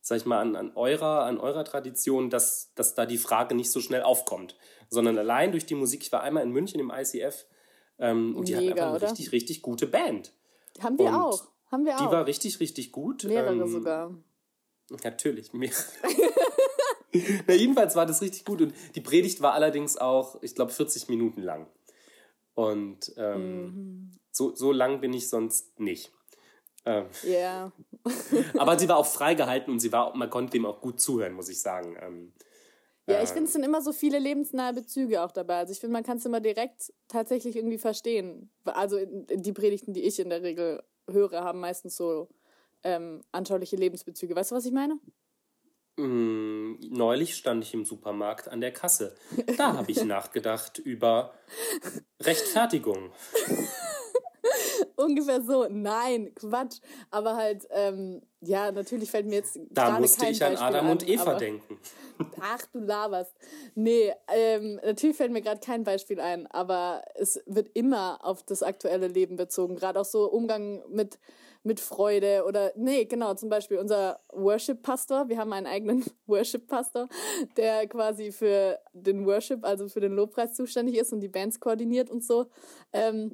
sag 0.00 0.16
ich 0.16 0.26
mal, 0.26 0.40
an, 0.40 0.56
an, 0.56 0.72
eurer, 0.74 1.24
an 1.24 1.38
eurer 1.38 1.64
Tradition, 1.64 2.30
dass, 2.30 2.72
dass 2.74 2.94
da 2.94 3.06
die 3.06 3.18
Frage 3.18 3.54
nicht 3.54 3.70
so 3.70 3.80
schnell 3.80 4.02
aufkommt, 4.02 4.56
sondern 4.90 5.18
allein 5.18 5.52
durch 5.52 5.66
die 5.66 5.76
Musik. 5.76 6.02
Ich 6.02 6.10
war 6.10 6.22
einmal 6.22 6.42
in 6.42 6.50
München 6.50 6.80
im 6.80 6.90
ICF 6.90 7.46
ähm, 8.00 8.34
und 8.36 8.48
die 8.48 8.54
Mega, 8.54 8.62
hatten 8.62 8.72
einfach 8.72 8.86
eine 8.86 8.96
oder? 8.96 9.06
richtig, 9.06 9.30
richtig 9.30 9.62
gute 9.62 9.86
Band. 9.86 10.32
Haben 10.80 10.98
wir 10.98 11.08
und 11.08 11.14
auch. 11.14 11.46
Haben 11.70 11.84
wir 11.84 11.96
auch. 11.96 12.06
Die 12.06 12.12
war 12.12 12.26
richtig, 12.26 12.60
richtig 12.60 12.92
gut. 12.92 13.24
Mehrere 13.24 13.54
ähm, 13.54 13.68
sogar. 13.68 14.14
Natürlich, 15.02 15.52
mehrere. 15.52 15.82
Na, 17.46 17.54
jedenfalls 17.54 17.94
war 17.96 18.06
das 18.06 18.22
richtig 18.22 18.44
gut 18.44 18.60
und 18.60 18.74
die 18.94 19.00
Predigt 19.00 19.40
war 19.40 19.54
allerdings 19.54 19.96
auch, 19.96 20.42
ich 20.42 20.54
glaube, 20.54 20.72
40 20.72 21.08
Minuten 21.08 21.42
lang. 21.42 21.68
Und 22.54 23.12
ähm, 23.16 23.62
mhm. 23.62 24.12
so, 24.30 24.54
so 24.54 24.72
lang 24.72 25.00
bin 25.00 25.12
ich 25.12 25.28
sonst 25.28 25.78
nicht. 25.78 26.12
Ähm, 26.84 27.06
ja. 27.22 27.72
aber 28.58 28.78
sie 28.78 28.88
war 28.88 28.96
auch 28.96 29.06
freigehalten 29.06 29.72
und 29.72 29.80
sie 29.80 29.92
war, 29.92 30.14
man 30.16 30.28
konnte 30.28 30.52
dem 30.52 30.66
auch 30.66 30.80
gut 30.80 31.00
zuhören, 31.00 31.32
muss 31.32 31.48
ich 31.48 31.60
sagen. 31.60 31.96
Ähm, 32.00 32.32
ja, 33.06 33.22
ich 33.22 33.28
finde, 33.30 33.44
es 33.44 33.52
sind 33.52 33.64
immer 33.64 33.82
so 33.82 33.92
viele 33.92 34.18
lebensnahe 34.18 34.72
Bezüge 34.72 35.22
auch 35.22 35.32
dabei. 35.32 35.58
Also 35.58 35.72
ich 35.72 35.80
finde, 35.80 35.92
man 35.92 36.04
kann 36.04 36.16
es 36.16 36.24
immer 36.24 36.40
direkt 36.40 36.92
tatsächlich 37.08 37.56
irgendwie 37.56 37.78
verstehen. 37.78 38.50
Also 38.64 38.98
die 39.04 39.52
Predigten, 39.52 39.92
die 39.92 40.02
ich 40.02 40.18
in 40.18 40.30
der 40.30 40.42
Regel 40.42 40.82
höre, 41.10 41.44
haben 41.44 41.60
meistens 41.60 41.96
so 41.96 42.28
ähm, 42.82 43.22
anschauliche 43.30 43.76
Lebensbezüge. 43.76 44.34
Weißt 44.34 44.52
du, 44.52 44.54
was 44.54 44.64
ich 44.64 44.72
meine? 44.72 44.98
Mm, 45.96 46.76
neulich 46.90 47.36
stand 47.36 47.62
ich 47.62 47.74
im 47.74 47.84
Supermarkt 47.84 48.48
an 48.48 48.60
der 48.60 48.72
Kasse. 48.72 49.14
Da 49.56 49.74
habe 49.74 49.90
ich 49.90 50.02
nachgedacht 50.04 50.78
über 50.78 51.34
Rechtfertigung. 52.20 53.12
Ungefähr 54.96 55.42
so. 55.42 55.66
Nein, 55.68 56.32
Quatsch. 56.34 56.78
Aber 57.10 57.36
halt, 57.36 57.66
ähm, 57.70 58.22
ja, 58.40 58.70
natürlich 58.70 59.10
fällt 59.10 59.26
mir 59.26 59.36
jetzt. 59.36 59.58
Da 59.70 59.98
musste 59.98 60.26
ich 60.26 60.44
an 60.44 60.56
Adam 60.56 60.86
an, 60.86 60.92
und 60.92 61.08
Eva 61.08 61.34
denken. 61.34 61.78
Ach, 62.40 62.60
du 62.72 62.78
laberst. 62.78 63.34
Nee, 63.74 64.12
ähm, 64.32 64.80
natürlich 64.84 65.16
fällt 65.16 65.32
mir 65.32 65.42
gerade 65.42 65.60
kein 65.60 65.84
Beispiel 65.84 66.20
ein, 66.20 66.46
aber 66.48 67.02
es 67.14 67.42
wird 67.46 67.70
immer 67.74 68.24
auf 68.24 68.42
das 68.42 68.62
aktuelle 68.62 69.08
Leben 69.08 69.36
bezogen. 69.36 69.76
Gerade 69.76 70.00
auch 70.00 70.04
so 70.04 70.30
Umgang 70.30 70.82
mit, 70.88 71.18
mit 71.64 71.80
Freude 71.80 72.44
oder, 72.46 72.72
nee, 72.76 73.04
genau, 73.06 73.34
zum 73.34 73.48
Beispiel 73.48 73.78
unser 73.78 74.20
Worship-Pastor. 74.32 75.28
Wir 75.28 75.38
haben 75.38 75.52
einen 75.52 75.66
eigenen 75.66 76.04
Worship-Pastor, 76.26 77.08
der 77.56 77.88
quasi 77.88 78.30
für 78.30 78.78
den 78.92 79.26
Worship, 79.26 79.64
also 79.64 79.88
für 79.88 80.00
den 80.00 80.12
Lobpreis 80.12 80.54
zuständig 80.54 80.96
ist 80.96 81.12
und 81.12 81.20
die 81.20 81.28
Bands 81.28 81.58
koordiniert 81.58 82.10
und 82.10 82.22
so. 82.22 82.46
Ähm, 82.92 83.32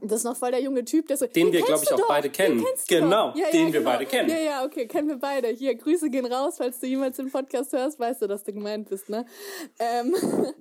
das 0.00 0.20
ist 0.20 0.24
noch 0.24 0.36
voll 0.36 0.50
der 0.50 0.62
junge 0.62 0.84
Typ, 0.84 1.06
der 1.06 1.16
so. 1.16 1.26
Den, 1.26 1.46
den 1.46 1.52
wir, 1.52 1.62
glaube 1.62 1.82
ich, 1.84 1.92
auch 1.92 1.98
doch, 1.98 2.08
beide 2.08 2.30
kennen. 2.30 2.64
Genau, 2.88 3.32
ja, 3.36 3.50
den 3.52 3.68
ja, 3.68 3.72
wir 3.72 3.80
genau. 3.80 3.90
beide 3.90 4.06
kennen. 4.06 4.30
Ja, 4.30 4.38
ja, 4.38 4.64
okay, 4.64 4.86
kennen 4.86 5.08
wir 5.08 5.18
beide. 5.18 5.48
Hier, 5.48 5.74
Grüße 5.74 6.08
gehen 6.08 6.24
raus, 6.24 6.54
falls 6.56 6.80
du 6.80 6.86
jemals 6.86 7.18
den 7.18 7.30
Podcast 7.30 7.72
hörst, 7.72 8.00
weißt 8.00 8.22
du, 8.22 8.26
dass 8.26 8.42
du 8.42 8.52
gemeint 8.52 8.88
bist, 8.88 9.10
ne? 9.10 9.26
Ähm, 9.78 10.14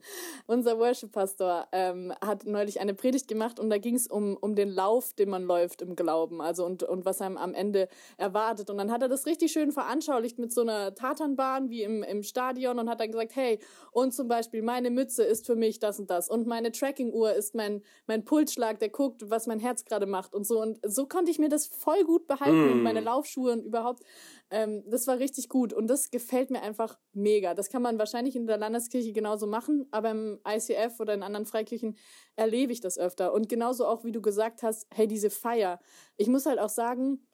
unser 0.48 0.78
Worship-Pastor 0.78 1.68
ähm, 1.72 2.14
hat 2.22 2.46
neulich 2.46 2.82
eine 2.82 2.94
Predigt 2.94 3.28
gemacht 3.30 3.60
und 3.60 3.70
da 3.70 3.78
ging 3.78 3.96
es 3.96 4.08
um, 4.08 4.38
um 4.38 4.56
den 4.56 4.70
Lauf, 4.70 5.14
den 5.14 5.30
man 5.30 5.44
läuft 5.44 5.82
im 5.82 5.96
Glauben, 5.96 6.42
also 6.42 6.66
und, 6.66 6.84
und 6.84 7.06
was 7.06 7.22
einem 7.22 7.38
am 7.38 7.54
Ende 7.54 7.88
erwartet. 8.18 8.70
Und 8.70 8.78
dann 8.78 8.92
hat 8.92 9.02
er 9.02 9.08
das 9.08 9.26
richtig 9.26 9.54
schön 9.54 9.72
veranschaulicht 9.72 10.40
mit 10.40 10.52
so 10.52 10.62
einer 10.62 10.94
Tatanbahn 10.94 11.70
wie 11.70 11.84
im, 11.84 12.04
im 12.04 12.22
Stadion 12.24 12.80
und 12.80 12.90
hat 12.90 13.00
dann 13.00 13.12
gesagt, 13.12 13.36
hey, 13.36 13.60
und 13.92 14.14
zum 14.14 14.28
Beispiel 14.28 14.62
meine 14.62 14.90
Mütze 14.90 15.24
ist 15.24 15.46
für 15.46 15.56
mich 15.56 15.80
das 15.80 16.00
und 16.00 16.10
das 16.10 16.30
und 16.30 16.48
meine 16.48 16.72
Tracking-Uhr 16.72 17.34
ist 17.34 17.56
mein, 17.56 17.82
mein 18.08 18.26
Pulsschlag, 18.26 18.80
der 18.80 18.90
guckt, 18.90 19.21
was 19.30 19.48
mein 19.48 19.60
Herz 19.60 19.86
gerade 19.86 20.06
macht 20.06 20.34
und 20.34 20.46
so. 20.46 20.62
Und 20.62 20.80
so 20.84 21.06
konnte 21.06 21.32
ich 21.32 21.40
mir 21.40 21.50
das 21.50 21.68
voll 21.68 22.04
gut 22.04 22.28
behalten 22.28 22.70
mm. 22.70 22.72
und 22.72 22.84
meine 22.84 23.02
Laufschuhe 23.02 23.52
und 23.52 23.66
überhaupt. 23.66 24.04
Ähm, 24.50 24.84
das 24.88 25.08
war 25.08 25.20
richtig 25.20 25.50
gut 25.50 25.74
und 25.74 25.88
das 25.88 26.10
gefällt 26.10 26.50
mir 26.50 26.62
einfach 26.62 26.98
mega. 27.14 27.54
Das 27.54 27.70
kann 27.70 27.82
man 27.82 28.00
wahrscheinlich 28.00 28.36
in 28.36 28.48
der 28.48 28.58
Landeskirche 28.58 29.14
genauso 29.14 29.48
machen, 29.48 29.88
aber 29.92 30.12
im 30.12 30.40
ICF 30.48 31.00
oder 31.00 31.14
in 31.14 31.24
anderen 31.24 31.46
Freikirchen 31.46 31.98
erlebe 32.36 32.74
ich 32.74 32.82
das 32.82 32.98
öfter. 32.98 33.34
Und 33.34 33.50
genauso 33.50 33.86
auch, 33.86 34.04
wie 34.04 34.12
du 34.12 34.22
gesagt 34.22 34.64
hast, 34.64 34.88
hey, 34.94 35.08
diese 35.08 35.30
Feier. 35.30 35.80
Ich 36.18 36.28
muss 36.28 36.46
halt 36.46 36.60
auch 36.60 36.70
sagen, 36.70 37.26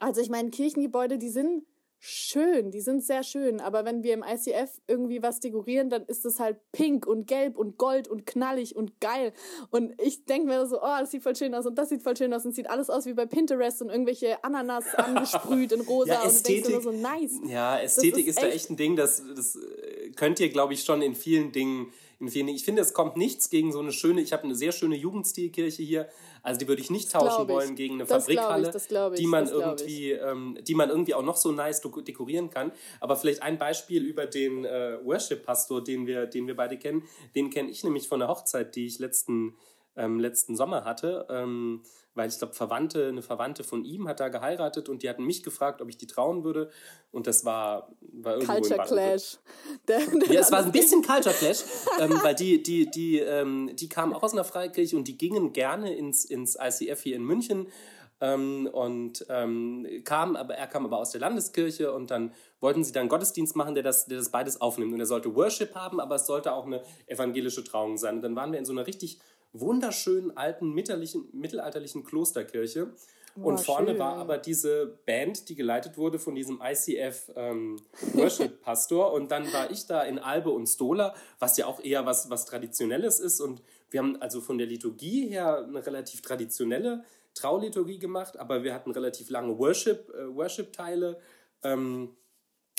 also 0.00 0.20
ich 0.20 0.28
meine, 0.28 0.50
Kirchengebäude, 0.50 1.18
die 1.18 1.30
sind 1.30 1.64
schön, 1.98 2.70
die 2.70 2.80
sind 2.80 3.02
sehr 3.02 3.22
schön, 3.22 3.60
aber 3.60 3.84
wenn 3.84 4.02
wir 4.02 4.14
im 4.14 4.22
ICF 4.22 4.70
irgendwie 4.86 5.22
was 5.22 5.40
dekorieren, 5.40 5.88
dann 5.90 6.04
ist 6.04 6.24
es 6.24 6.38
halt 6.38 6.58
pink 6.72 7.06
und 7.06 7.26
gelb 7.26 7.56
und 7.56 7.78
gold 7.78 8.08
und 8.08 8.26
knallig 8.26 8.76
und 8.76 9.00
geil. 9.00 9.32
Und 9.70 9.94
ich 10.00 10.24
denke 10.26 10.48
mir 10.48 10.66
so, 10.66 10.82
oh, 10.82 10.96
das 11.00 11.10
sieht 11.10 11.22
voll 11.22 11.34
schön 11.34 11.54
aus 11.54 11.66
und 11.66 11.76
das 11.76 11.88
sieht 11.88 12.02
voll 12.02 12.16
schön 12.16 12.32
aus 12.34 12.44
und 12.44 12.54
sieht 12.54 12.68
alles 12.68 12.90
aus 12.90 13.06
wie 13.06 13.14
bei 13.14 13.26
Pinterest 13.26 13.80
und 13.80 13.88
irgendwelche 13.88 14.42
Ananas 14.44 14.94
angesprüht 14.94 15.72
in 15.72 15.80
rosa 15.80 16.14
ja, 16.14 16.24
Ästhetik, 16.24 16.66
und 16.66 16.66
du 16.66 16.70
denkst 16.70 16.84
nur 16.84 16.92
so, 16.92 17.00
nice. 17.00 17.40
Ja, 17.46 17.78
Ästhetik 17.78 18.26
ist, 18.26 18.38
ist, 18.38 18.42
da 18.42 18.48
echt 18.48 18.70
ein 18.70 18.76
Ding, 18.76 18.96
das, 18.96 19.22
das 19.34 19.58
könnt 20.16 20.40
ihr, 20.40 20.50
glaube 20.50 20.74
ich, 20.74 20.84
schon 20.84 21.02
in 21.02 21.14
vielen 21.14 21.52
Dingen 21.52 21.92
in 22.18 22.28
vielen 22.28 22.48
Ich 22.48 22.64
finde, 22.64 22.82
es 22.82 22.92
kommt 22.92 23.16
nichts 23.16 23.50
gegen 23.50 23.72
so 23.72 23.80
eine 23.80 23.92
schöne, 23.92 24.20
ich 24.20 24.32
habe 24.32 24.44
eine 24.44 24.54
sehr 24.54 24.72
schöne 24.72 24.96
Jugendstilkirche 24.96 25.82
hier, 25.82 26.08
also 26.42 26.58
die 26.58 26.68
würde 26.68 26.82
ich 26.82 26.90
nicht 26.90 27.10
tauschen 27.10 27.48
wollen 27.48 27.74
gegen 27.74 27.94
eine 27.94 28.04
das 28.04 28.24
Fabrikhalle, 28.24 28.72
ich, 28.74 29.20
die 29.20 29.26
man 29.26 29.48
irgendwie, 29.48 30.12
ähm, 30.12 30.58
die 30.62 30.74
man 30.74 30.90
irgendwie 30.90 31.14
auch 31.14 31.22
noch 31.22 31.36
so 31.36 31.52
nice 31.52 31.80
dekorieren 31.80 32.50
kann. 32.50 32.72
Aber 33.00 33.16
vielleicht 33.16 33.42
ein 33.42 33.58
Beispiel 33.58 34.04
über 34.04 34.26
den 34.26 34.64
äh, 34.64 34.98
Worship-Pastor, 35.04 35.82
den 35.82 36.06
wir, 36.06 36.26
den 36.26 36.46
wir 36.46 36.56
beide 36.56 36.78
kennen, 36.78 37.02
den 37.34 37.50
kenne 37.50 37.70
ich 37.70 37.84
nämlich 37.84 38.08
von 38.08 38.20
der 38.20 38.28
Hochzeit, 38.28 38.76
die 38.76 38.86
ich 38.86 38.98
letzten 38.98 39.56
ähm, 39.96 40.18
letzten 40.18 40.56
Sommer 40.56 40.84
hatte, 40.84 41.26
ähm, 41.30 41.82
weil 42.14 42.28
ich 42.28 42.38
glaube, 42.38 42.54
Verwandte, 42.54 43.08
eine 43.08 43.22
Verwandte 43.22 43.64
von 43.64 43.84
ihm 43.84 44.08
hat 44.08 44.20
da 44.20 44.28
geheiratet 44.28 44.88
und 44.88 45.02
die 45.02 45.08
hatten 45.08 45.24
mich 45.24 45.42
gefragt, 45.42 45.82
ob 45.82 45.88
ich 45.88 45.96
die 45.96 46.06
trauen 46.06 46.44
würde. 46.44 46.70
Und 47.10 47.26
das 47.26 47.44
war, 47.44 47.92
war 48.00 48.34
irgendwo 48.34 48.52
Culture 48.52 48.82
Clash. 48.86 49.38
Der, 49.88 49.98
der 49.98 50.32
ja, 50.32 50.40
es 50.40 50.52
war 50.52 50.64
ein 50.64 50.72
bisschen 50.72 51.02
Culture 51.02 51.34
Clash, 51.34 51.64
ähm, 52.00 52.18
weil 52.22 52.34
die, 52.34 52.62
die, 52.62 52.90
die, 52.90 53.18
ähm, 53.18 53.70
die 53.74 53.88
kamen 53.88 54.14
auch 54.14 54.22
aus 54.22 54.32
einer 54.32 54.44
Freikirche 54.44 54.96
und 54.96 55.08
die 55.08 55.18
gingen 55.18 55.52
gerne 55.52 55.94
ins, 55.94 56.24
ins 56.24 56.56
ICF 56.56 57.02
hier 57.02 57.16
in 57.16 57.24
München. 57.24 57.68
Ähm, 58.20 58.68
und 58.72 59.26
ähm, 59.28 59.86
kam, 60.04 60.36
aber 60.36 60.54
er 60.54 60.66
kam 60.68 60.86
aber 60.86 60.98
aus 60.98 61.10
der 61.10 61.20
Landeskirche 61.20 61.92
und 61.92 62.10
dann 62.10 62.32
wollten 62.60 62.84
sie 62.84 62.92
dann 62.92 63.08
Gottesdienst 63.08 63.56
machen, 63.56 63.74
der 63.74 63.82
das, 63.82 64.06
der 64.06 64.18
das 64.18 64.30
beides 64.30 64.60
aufnimmt. 64.60 64.94
Und 64.94 65.00
er 65.00 65.06
sollte 65.06 65.34
Worship 65.34 65.74
haben, 65.74 66.00
aber 66.00 66.14
es 66.14 66.26
sollte 66.26 66.54
auch 66.54 66.64
eine 66.64 66.82
evangelische 67.06 67.64
Trauung 67.64 67.98
sein. 67.98 68.16
Und 68.16 68.22
dann 68.22 68.36
waren 68.36 68.52
wir 68.52 68.58
in 68.58 68.64
so 68.64 68.72
einer 68.72 68.86
richtig 68.86 69.18
wunderschönen 69.54 70.36
alten 70.36 70.74
mittelalterlichen, 70.74 72.04
Klosterkirche. 72.04 72.92
Oh, 73.36 73.48
und 73.48 73.60
vorne 73.60 73.90
schön. 73.90 73.98
war 73.98 74.16
aber 74.16 74.38
diese 74.38 74.98
Band, 75.06 75.48
die 75.48 75.56
geleitet 75.56 75.96
wurde 75.96 76.20
von 76.20 76.36
diesem 76.36 76.60
ICF 76.62 77.32
ähm, 77.34 77.80
Worship 78.12 78.60
Pastor. 78.62 79.12
und 79.12 79.30
dann 79.32 79.52
war 79.52 79.70
ich 79.72 79.86
da 79.86 80.02
in 80.02 80.20
Albe 80.20 80.50
und 80.50 80.68
Stola, 80.68 81.14
was 81.40 81.56
ja 81.56 81.66
auch 81.66 81.82
eher 81.82 82.06
was, 82.06 82.30
was 82.30 82.44
Traditionelles 82.46 83.18
ist. 83.18 83.40
Und 83.40 83.60
wir 83.90 84.00
haben 84.00 84.20
also 84.22 84.40
von 84.40 84.58
der 84.58 84.68
Liturgie 84.68 85.28
her 85.28 85.64
eine 85.66 85.84
relativ 85.84 86.22
traditionelle 86.22 87.02
Trauliturgie 87.34 87.98
gemacht, 87.98 88.38
aber 88.38 88.62
wir 88.62 88.72
hatten 88.72 88.92
relativ 88.92 89.30
lange 89.30 89.58
Worship, 89.58 90.10
äh, 90.14 90.32
Worship-Teile. 90.32 91.18
Ähm, 91.64 92.10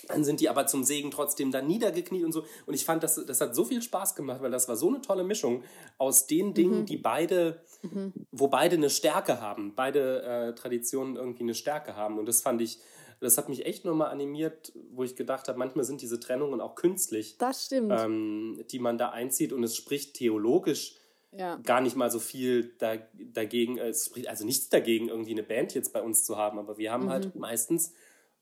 dann 0.08 0.24
sind 0.24 0.40
die 0.40 0.50
aber 0.50 0.68
zum 0.68 0.84
Segen 0.84 1.12
trotzdem 1.12 1.52
da 1.52 1.62
niedergekniet 1.62 2.24
und 2.24 2.32
so. 2.32 2.46
Und 2.66 2.74
ich 2.74 2.86
fand, 2.86 3.04
das, 3.04 3.24
das 3.26 3.42
hat 3.42 3.56
so 3.56 3.66
viel 3.66 3.82
Spaß 3.82 4.16
gemacht, 4.16 4.42
weil 4.42 4.52
das 4.52 4.68
war 4.68 4.76
so 4.76 4.90
eine 4.90 5.02
tolle 5.02 5.24
Mischung 5.24 5.64
aus 5.98 6.28
den 6.28 6.54
Dingen, 6.54 6.82
mhm. 6.82 6.86
die 6.86 6.98
beide, 6.98 7.62
mhm. 7.82 8.14
wo 8.32 8.48
beide 8.48 8.76
eine 8.76 8.90
Stärke 8.90 9.42
haben, 9.42 9.74
beide 9.76 10.24
äh, 10.24 10.56
Traditionen 10.56 11.16
irgendwie 11.16 11.44
eine 11.44 11.56
Stärke 11.56 11.96
haben. 11.96 12.20
Und 12.20 12.28
das 12.28 12.42
fand 12.42 12.62
ich, 12.62 12.80
das 13.20 13.38
hat 13.38 13.50
mich 13.50 13.66
echt 13.66 13.86
nochmal 13.86 14.12
animiert, 14.12 14.74
wo 14.92 15.04
ich 15.04 15.16
gedacht 15.16 15.48
habe, 15.48 15.58
manchmal 15.58 15.86
sind 15.86 16.02
diese 16.02 16.20
Trennungen 16.20 16.62
auch 16.62 16.76
künstlich. 16.76 17.38
Das 17.38 17.66
stimmt. 17.66 17.92
Ähm, 17.96 18.64
die 18.72 18.80
man 18.80 18.98
da 18.98 19.10
einzieht 19.10 19.54
und 19.54 19.64
es 19.64 19.76
spricht 19.76 20.16
theologisch 20.16 20.96
ja. 21.38 21.58
gar 21.58 21.82
nicht 21.82 21.96
mal 21.96 22.12
so 22.12 22.20
viel 22.20 22.74
da, 22.78 22.96
dagegen, 23.14 23.78
es 23.78 24.08
spricht 24.08 24.28
also 24.28 24.46
nichts 24.46 24.70
dagegen, 24.70 25.10
irgendwie 25.10 25.32
eine 25.32 25.44
Band 25.44 25.74
jetzt 25.74 25.94
bei 25.94 26.02
uns 26.02 26.24
zu 26.24 26.38
haben, 26.38 26.60
aber 26.60 26.78
wir 26.78 26.92
haben 26.92 27.06
mhm. 27.06 27.10
halt 27.10 27.36
meistens 27.36 27.94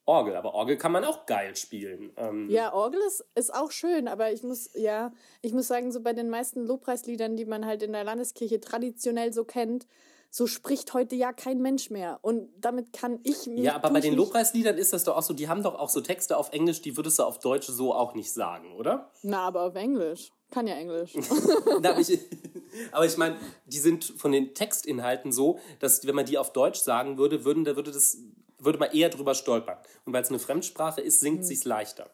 Orgel. 0.05 0.36
Aber 0.36 0.53
Orgel 0.53 0.77
kann 0.77 0.91
man 0.91 1.03
auch 1.05 1.25
geil 1.25 1.55
spielen. 1.55 2.12
Ähm 2.17 2.50
ja, 2.50 2.74
Orgel 2.74 3.00
ist, 3.07 3.25
ist 3.36 3.53
auch 3.53 3.72
schön, 3.72 4.07
aber 4.07 4.31
ich 4.31 4.43
muss, 4.43 4.69
ja, 4.74 5.12
ich 5.41 5.53
muss 5.53 5.67
sagen, 5.67 5.91
so 5.91 6.01
bei 6.01 6.13
den 6.13 6.29
meisten 6.29 6.65
Lobpreisliedern, 6.65 7.36
die 7.36 7.45
man 7.45 7.65
halt 7.65 7.83
in 7.83 7.93
der 7.93 8.03
Landeskirche 8.03 8.60
traditionell 8.60 9.33
so 9.33 9.43
kennt, 9.45 9.88
so 10.29 10.48
spricht 10.48 10.95
heute 10.95 11.15
ja 11.15 11.31
kein 11.31 11.62
Mensch 11.62 11.91
mehr. 11.91 12.17
Und 12.24 12.50
damit 12.60 12.91
kann 12.91 13.19
ich 13.24 13.45
mich. 13.45 13.63
Ja, 13.63 13.75
aber 13.75 13.91
bei 13.91 14.00
den 14.00 14.15
Lobpreisliedern 14.15 14.77
ist 14.77 14.91
das 14.91 15.03
doch 15.03 15.15
auch 15.15 15.22
so, 15.22 15.33
die 15.33 15.48
haben 15.48 15.62
doch 15.62 15.75
auch 15.75 15.89
so 15.89 16.01
Texte 16.01 16.38
auf 16.38 16.51
Englisch, 16.51 16.81
die 16.81 16.98
würdest 16.98 17.19
du 17.19 17.24
auf 17.24 17.38
Deutsch 17.38 17.67
so 17.67 17.93
auch 17.93 18.15
nicht 18.15 18.33
sagen, 18.33 18.74
oder? 18.74 19.12
Na, 19.22 19.45
aber 19.48 19.62
auf 19.62 19.75
Englisch. 19.75 20.31
Kann 20.50 20.65
ja 20.65 20.75
Englisch. 20.75 21.15
aber 21.67 22.00
ich, 22.00 22.19
aber 22.91 23.05
ich 23.05 23.17
meine, 23.17 23.38
die 23.67 23.77
sind 23.77 24.05
von 24.05 24.31
den 24.31 24.55
Textinhalten 24.55 25.31
so, 25.31 25.60
dass 25.79 26.05
wenn 26.07 26.15
man 26.15 26.25
die 26.25 26.39
auf 26.39 26.51
Deutsch 26.51 26.79
sagen 26.79 27.19
würde, 27.19 27.45
würden, 27.45 27.63
da 27.63 27.75
würde 27.75 27.91
das 27.91 28.17
würde 28.65 28.79
man 28.79 28.91
eher 28.91 29.10
drüber 29.10 29.36
stolpern. 29.36 29.77
Und 30.05 30.13
weil 30.13 30.24
es 30.24 30.29
eine 30.29 30.39
Fremdsprache 30.39 31.01
ist, 31.01 31.20
singt 31.20 31.39
hm. 31.39 31.43
sich's 31.43 31.65
leichter. 31.65 32.10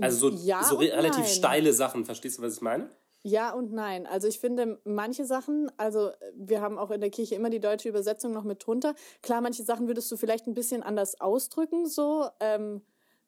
Also 0.00 0.30
so, 0.30 0.36
ja 0.36 0.64
so 0.64 0.76
relativ 0.76 1.24
nein. 1.24 1.28
steile 1.28 1.72
Sachen, 1.72 2.04
verstehst 2.04 2.38
du, 2.38 2.42
was 2.42 2.54
ich 2.54 2.62
meine? 2.62 2.90
Ja 3.24 3.52
und 3.52 3.72
nein. 3.72 4.06
Also 4.06 4.26
ich 4.26 4.40
finde 4.40 4.80
manche 4.84 5.24
Sachen, 5.24 5.70
also 5.76 6.10
wir 6.34 6.60
haben 6.60 6.78
auch 6.78 6.90
in 6.90 7.00
der 7.00 7.10
Kirche 7.10 7.34
immer 7.34 7.50
die 7.50 7.60
deutsche 7.60 7.88
Übersetzung 7.88 8.32
noch 8.32 8.42
mit 8.42 8.66
drunter. 8.66 8.94
Klar, 9.22 9.40
manche 9.40 9.62
Sachen 9.62 9.86
würdest 9.86 10.10
du 10.10 10.16
vielleicht 10.16 10.46
ein 10.46 10.54
bisschen 10.54 10.82
anders 10.82 11.20
ausdrücken, 11.20 11.86
so. 11.86 12.28
Ähm, 12.40 12.82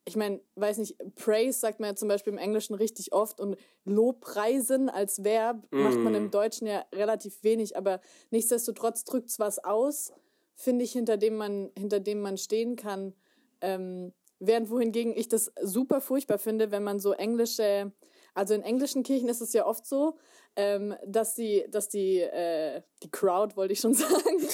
ich 0.07 0.15
meine, 0.15 0.39
weiß 0.55 0.77
nicht, 0.77 0.97
Praise 1.15 1.59
sagt 1.59 1.79
man 1.79 1.89
ja 1.89 1.95
zum 1.95 2.07
Beispiel 2.07 2.31
im 2.31 2.37
Englischen 2.37 2.75
richtig 2.75 3.11
oft 3.11 3.39
und 3.39 3.57
Lobpreisen 3.85 4.87
als 4.87 5.23
Verb 5.23 5.63
mm. 5.71 5.81
macht 5.81 5.97
man 5.97 6.13
im 6.13 6.29
Deutschen 6.29 6.67
ja 6.67 6.85
relativ 6.93 7.41
wenig, 7.43 7.75
aber 7.75 8.01
nichtsdestotrotz 8.29 9.03
drückt 9.03 9.29
es 9.29 9.39
was 9.39 9.63
aus 9.63 10.13
finde 10.55 10.83
ich, 10.83 10.91
hinter 10.91 11.17
dem 11.17 11.35
man, 11.35 11.71
hinter 11.77 11.99
dem 11.99 12.21
man 12.21 12.37
stehen 12.37 12.75
kann. 12.75 13.13
Ähm, 13.61 14.13
während 14.39 14.69
wohingegen 14.69 15.15
ich 15.15 15.27
das 15.27 15.51
super 15.61 16.01
furchtbar 16.01 16.37
finde, 16.37 16.71
wenn 16.71 16.83
man 16.83 16.99
so 16.99 17.13
englische, 17.13 17.91
also 18.33 18.53
in 18.53 18.63
englischen 18.63 19.03
Kirchen 19.03 19.29
ist 19.29 19.41
es 19.41 19.53
ja 19.53 19.65
oft 19.65 19.85
so, 19.85 20.17
ähm, 20.57 20.95
dass 21.05 21.35
die, 21.35 21.65
dass 21.69 21.89
die, 21.89 22.19
äh, 22.19 22.81
die 23.03 23.11
Crowd, 23.11 23.55
wollte 23.57 23.73
ich 23.73 23.79
schon 23.79 23.93
sagen, 23.93 24.47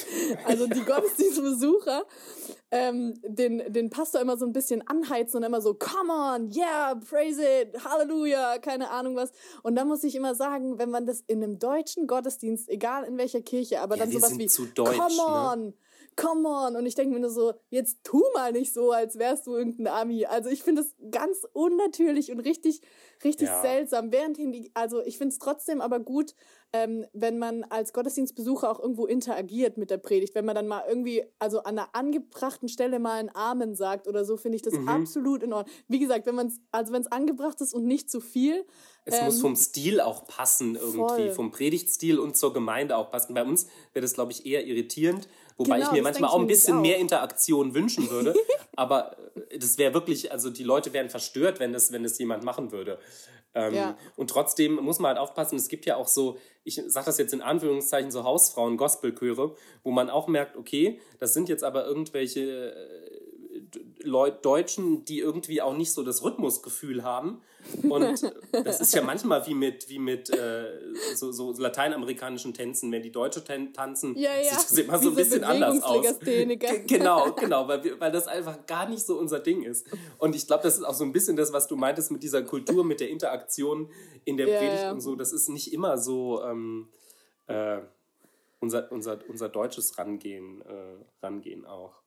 also 0.46 0.68
die 0.68 0.84
Gottesdienstbesucher, 0.84 2.06
ähm, 2.72 3.14
den, 3.24 3.72
den 3.72 3.90
Pastor 3.90 4.22
immer 4.22 4.38
so 4.38 4.46
ein 4.46 4.54
bisschen 4.54 4.86
anheizen 4.88 5.38
und 5.38 5.44
immer 5.44 5.62
so, 5.62 5.76
come 5.76 6.12
on, 6.12 6.52
yeah, 6.52 6.96
praise 6.96 7.42
it, 7.42 7.84
Halleluja, 7.84 8.58
keine 8.60 8.90
Ahnung 8.90 9.16
was. 9.16 9.32
Und 9.62 9.76
da 9.76 9.86
muss 9.86 10.04
ich 10.04 10.16
immer 10.16 10.34
sagen, 10.34 10.80
wenn 10.80 10.90
man 10.90 11.06
das 11.06 11.22
in 11.28 11.44
einem 11.44 11.60
deutschen 11.60 12.08
Gottesdienst, 12.08 12.70
egal 12.70 13.04
in 13.04 13.18
welcher 13.18 13.42
Kirche, 13.42 13.82
aber 13.82 13.96
ja, 13.96 14.06
dann 14.06 14.12
sowas 14.12 14.38
wie, 14.38 14.48
deutsch, 14.74 14.98
come 14.98 15.16
ne? 15.16 15.50
on, 15.52 15.66
ne? 15.68 15.74
Come 16.16 16.48
on. 16.48 16.76
Und 16.76 16.86
ich 16.86 16.96
denke 16.96 17.14
mir 17.14 17.20
nur 17.20 17.30
so, 17.30 17.54
jetzt 17.70 18.04
tu 18.04 18.22
mal 18.34 18.52
nicht 18.52 18.74
so, 18.74 18.92
als 18.92 19.18
wärst 19.18 19.48
du 19.48 19.56
irgendein 19.56 19.88
Ami. 19.88 20.26
Also 20.26 20.50
ich 20.50 20.64
finde 20.64 20.82
es 20.82 20.96
ganz 21.12 21.46
unnatürlich 21.54 22.32
und 22.32 22.40
richtig, 22.40 22.82
richtig 23.24 23.48
ja. 23.48 23.62
seltsam. 23.62 24.12
Währendhin 24.12 24.52
die, 24.52 24.72
also 24.74 25.02
ich 25.04 25.18
finde 25.18 25.34
es 25.34 25.40
trotzdem 25.40 25.82
aber 25.82 26.00
gut, 26.00 26.36
ähm, 26.74 27.06
wenn 27.12 27.38
man 27.38 27.64
als 27.66 27.92
Gottesdienstbesucher 27.92 28.70
auch 28.70 28.80
irgendwo 28.80 29.06
interagiert 29.06 29.78
mit 29.78 29.90
der 29.90 29.98
Predigt. 29.98 30.36
Wenn 30.36 30.46
man 30.46 30.56
dann 30.56 30.68
mal 30.68 30.84
irgendwie, 30.88 31.24
also 31.38 31.60
an 31.60 31.78
einer 31.78 31.90
angebrachten 31.94 32.70
Stelle 32.70 33.00
mal 33.00 33.20
einen 33.20 33.32
Amen 33.34 33.76
sagt 33.76 34.08
oder 34.08 34.24
so, 34.24 34.38
finde 34.38 34.56
ich 34.56 34.62
das 34.62 34.74
mhm. 34.76 34.88
absolut 34.88 35.44
in 35.44 35.52
Ordnung. 35.52 35.76
Wie 35.88 36.00
gesagt, 36.00 36.26
wenn 36.26 36.36
man 36.36 36.48
es, 36.48 36.62
also 36.72 36.94
wenn 36.94 37.02
es 37.02 37.12
angebracht 37.12 37.60
ist 37.60 37.74
und 37.74 37.86
nicht 37.86 38.10
zu 38.10 38.22
viel. 38.22 38.66
Es 39.04 39.18
ähm, 39.18 39.26
muss 39.26 39.42
vom 39.42 39.56
Stil 39.56 40.00
auch 40.00 40.28
passen 40.28 40.76
irgendwie, 40.76 40.98
voll. 40.98 41.32
vom 41.32 41.52
Predigtstil 41.52 42.20
und 42.20 42.38
zur 42.38 42.54
Gemeinde 42.54 42.96
auch 42.96 43.12
passen. 43.12 43.34
Bei 43.34 43.44
uns 43.44 43.66
wäre 43.94 44.02
das, 44.02 44.14
glaube 44.14 44.32
ich, 44.32 44.46
eher 44.46 44.66
irritierend, 44.66 45.28
wobei 45.58 45.78
genau, 45.78 45.88
ich 45.88 45.92
mir 45.94 46.04
manchmal 46.04 46.30
auch 46.30 46.40
ein 46.40 46.48
bisschen 46.48 46.78
auch. 46.78 46.82
mehr 46.82 46.98
Interaktion 46.98 47.74
wünschen 47.74 48.10
würde. 48.10 48.34
aber 48.76 49.18
äh, 49.50 49.60
das 49.60 49.78
wäre 49.78 49.94
wirklich, 49.94 50.32
also 50.32 50.50
die 50.50 50.64
Leute 50.64 50.94
wären 50.94 51.10
verstört, 51.10 51.60
wenn 51.60 51.74
das, 51.74 51.92
wenn 51.92 52.04
das 52.04 52.18
jemand 52.18 52.44
machen 52.44 52.72
würde. 52.72 53.00
Ähm, 53.54 53.74
ja. 53.74 53.98
Und 54.16 54.30
trotzdem 54.30 54.76
muss 54.76 55.00
man 55.00 55.10
halt 55.10 55.20
aufpassen, 55.20 55.58
es 55.58 55.68
gibt 55.68 55.86
ja 55.86 55.98
auch 55.98 56.08
so, 56.08 56.38
ich 56.64 56.82
sage 56.88 57.06
das 57.06 57.18
jetzt 57.18 57.34
in 57.34 57.42
Anführungszeichen, 57.42 58.12
so 58.12 58.24
Hausfrauen-Gospelchöre, 58.24 59.56
wo 59.84 59.92
man 59.92 60.10
auch 60.10 60.28
merkt, 60.28 60.56
okay, 60.56 61.00
das 61.20 61.34
sind 61.34 61.50
jetzt 61.50 61.64
aber 61.64 61.86
irgendwelche 61.86 62.74
Leute, 64.04 64.40
Deutschen, 64.42 65.06
die 65.06 65.20
irgendwie 65.20 65.62
auch 65.62 65.76
nicht 65.76 65.92
so 65.92 66.04
das 66.04 66.24
Rhythmusgefühl 66.24 67.04
haben. 67.04 67.42
Und 67.84 68.24
das 68.52 68.82
ist 68.82 68.94
ja 68.94 69.02
manchmal 69.02 69.46
wie 69.48 69.54
mit, 69.54 69.88
wie 69.90 70.00
mit 70.00 70.30
äh, 70.32 70.66
so, 71.16 71.32
so 71.32 71.54
lateinamerikanischen 71.54 72.54
Tänzen. 72.54 72.92
Wenn 72.92 73.04
die 73.04 73.12
Deutsche 73.12 73.44
tanzen, 73.44 74.18
ja, 74.18 74.36
ja. 74.36 74.44
sieht 74.44 74.72
das 74.72 74.78
immer 74.78 74.98
so 74.98 75.10
ein 75.10 75.16
bisschen 75.16 75.44
anders 75.44 75.82
aus. 75.84 76.20
genau, 76.88 77.32
genau, 77.34 77.68
weil, 77.68 77.84
wir, 77.84 78.00
weil 78.00 78.12
das 78.12 78.28
einfach 78.28 78.66
gar 78.66 78.90
nicht 78.90 79.06
so 79.06 79.18
unser 79.18 79.40
Ding 79.40 79.64
ist. 79.64 79.88
Und 80.18 80.36
ich 80.36 80.48
glaube, 80.48 80.64
das 80.64 80.78
ist 80.78 80.84
auch 80.84 80.94
so 80.94 81.04
ein 81.04 81.12
bisschen 81.12 81.36
das, 81.36 81.54
was 81.54 81.68
du 81.68 81.76
meintest 81.76 82.12
mit 82.12 82.24
dieser 82.24 82.42
Kultur, 82.42 82.84
mit 82.84 83.00
der 83.00 83.10
Interaktion 83.10 83.90
in 84.26 84.38
der 84.38 84.48
ja, 84.48 84.58
Predigt 84.58 84.92
und 84.92 85.02
so. 85.02 85.16
Das 85.16 85.32
ist 85.32 85.50
nicht 85.50 85.74
immer 85.74 85.98
so 85.98 86.44
ähm, 86.44 86.90
äh, 87.48 87.80
unser, 88.60 88.92
unser, 88.92 89.20
unser 89.28 89.50
deutsches 89.50 89.98
Rangehen, 89.98 90.62
äh, 90.62 91.26
Rangehen 91.26 91.66
auch. 91.66 92.02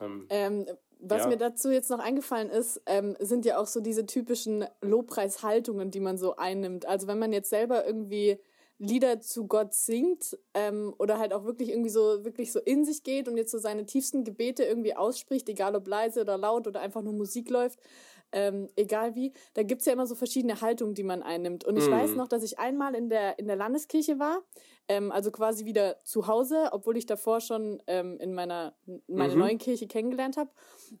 Ähm, 0.00 0.26
ähm, 0.30 0.66
was 1.02 1.22
ja. 1.22 1.28
mir 1.28 1.36
dazu 1.36 1.70
jetzt 1.70 1.90
noch 1.90 1.98
eingefallen 1.98 2.50
ist, 2.50 2.80
ähm, 2.86 3.16
sind 3.20 3.44
ja 3.44 3.58
auch 3.58 3.66
so 3.66 3.80
diese 3.80 4.06
typischen 4.06 4.64
Lobpreishaltungen, 4.80 5.90
die 5.90 6.00
man 6.00 6.18
so 6.18 6.36
einnimmt. 6.36 6.86
Also 6.86 7.06
wenn 7.06 7.18
man 7.18 7.32
jetzt 7.32 7.50
selber 7.50 7.86
irgendwie 7.86 8.38
Lieder 8.78 9.20
zu 9.20 9.46
Gott 9.46 9.74
singt 9.74 10.38
ähm, 10.54 10.94
oder 10.98 11.18
halt 11.18 11.34
auch 11.34 11.44
wirklich 11.44 11.68
irgendwie 11.68 11.90
so 11.90 12.24
wirklich 12.24 12.50
so 12.50 12.60
in 12.60 12.86
sich 12.86 13.02
geht 13.02 13.28
und 13.28 13.36
jetzt 13.36 13.50
so 13.50 13.58
seine 13.58 13.84
tiefsten 13.84 14.24
Gebete 14.24 14.64
irgendwie 14.64 14.96
ausspricht, 14.96 15.48
egal 15.50 15.76
ob 15.76 15.86
leise 15.86 16.22
oder 16.22 16.38
laut 16.38 16.66
oder 16.66 16.80
einfach 16.80 17.02
nur 17.02 17.12
Musik 17.12 17.50
läuft, 17.50 17.78
ähm, 18.32 18.68
egal 18.76 19.14
wie, 19.14 19.32
da 19.54 19.62
gibt's 19.64 19.84
ja 19.86 19.92
immer 19.92 20.06
so 20.06 20.14
verschiedene 20.14 20.60
Haltungen, 20.60 20.94
die 20.94 21.02
man 21.02 21.22
einnimmt. 21.22 21.64
Und 21.64 21.76
ich 21.76 21.88
mm. 21.88 21.92
weiß 21.92 22.10
noch, 22.14 22.28
dass 22.28 22.42
ich 22.42 22.58
einmal 22.58 22.94
in 22.94 23.10
der, 23.10 23.38
in 23.38 23.46
der 23.46 23.56
Landeskirche 23.56 24.18
war, 24.18 24.42
ähm, 24.88 25.12
also 25.12 25.30
quasi 25.30 25.64
wieder 25.64 26.02
zu 26.04 26.26
Hause, 26.26 26.68
obwohl 26.72 26.96
ich 26.96 27.06
davor 27.06 27.40
schon 27.40 27.82
ähm, 27.86 28.18
in 28.18 28.34
meiner 28.34 28.74
meine 29.06 29.34
mhm. 29.34 29.38
neuen 29.38 29.58
Kirche 29.58 29.86
kennengelernt 29.86 30.36
habe. 30.36 30.50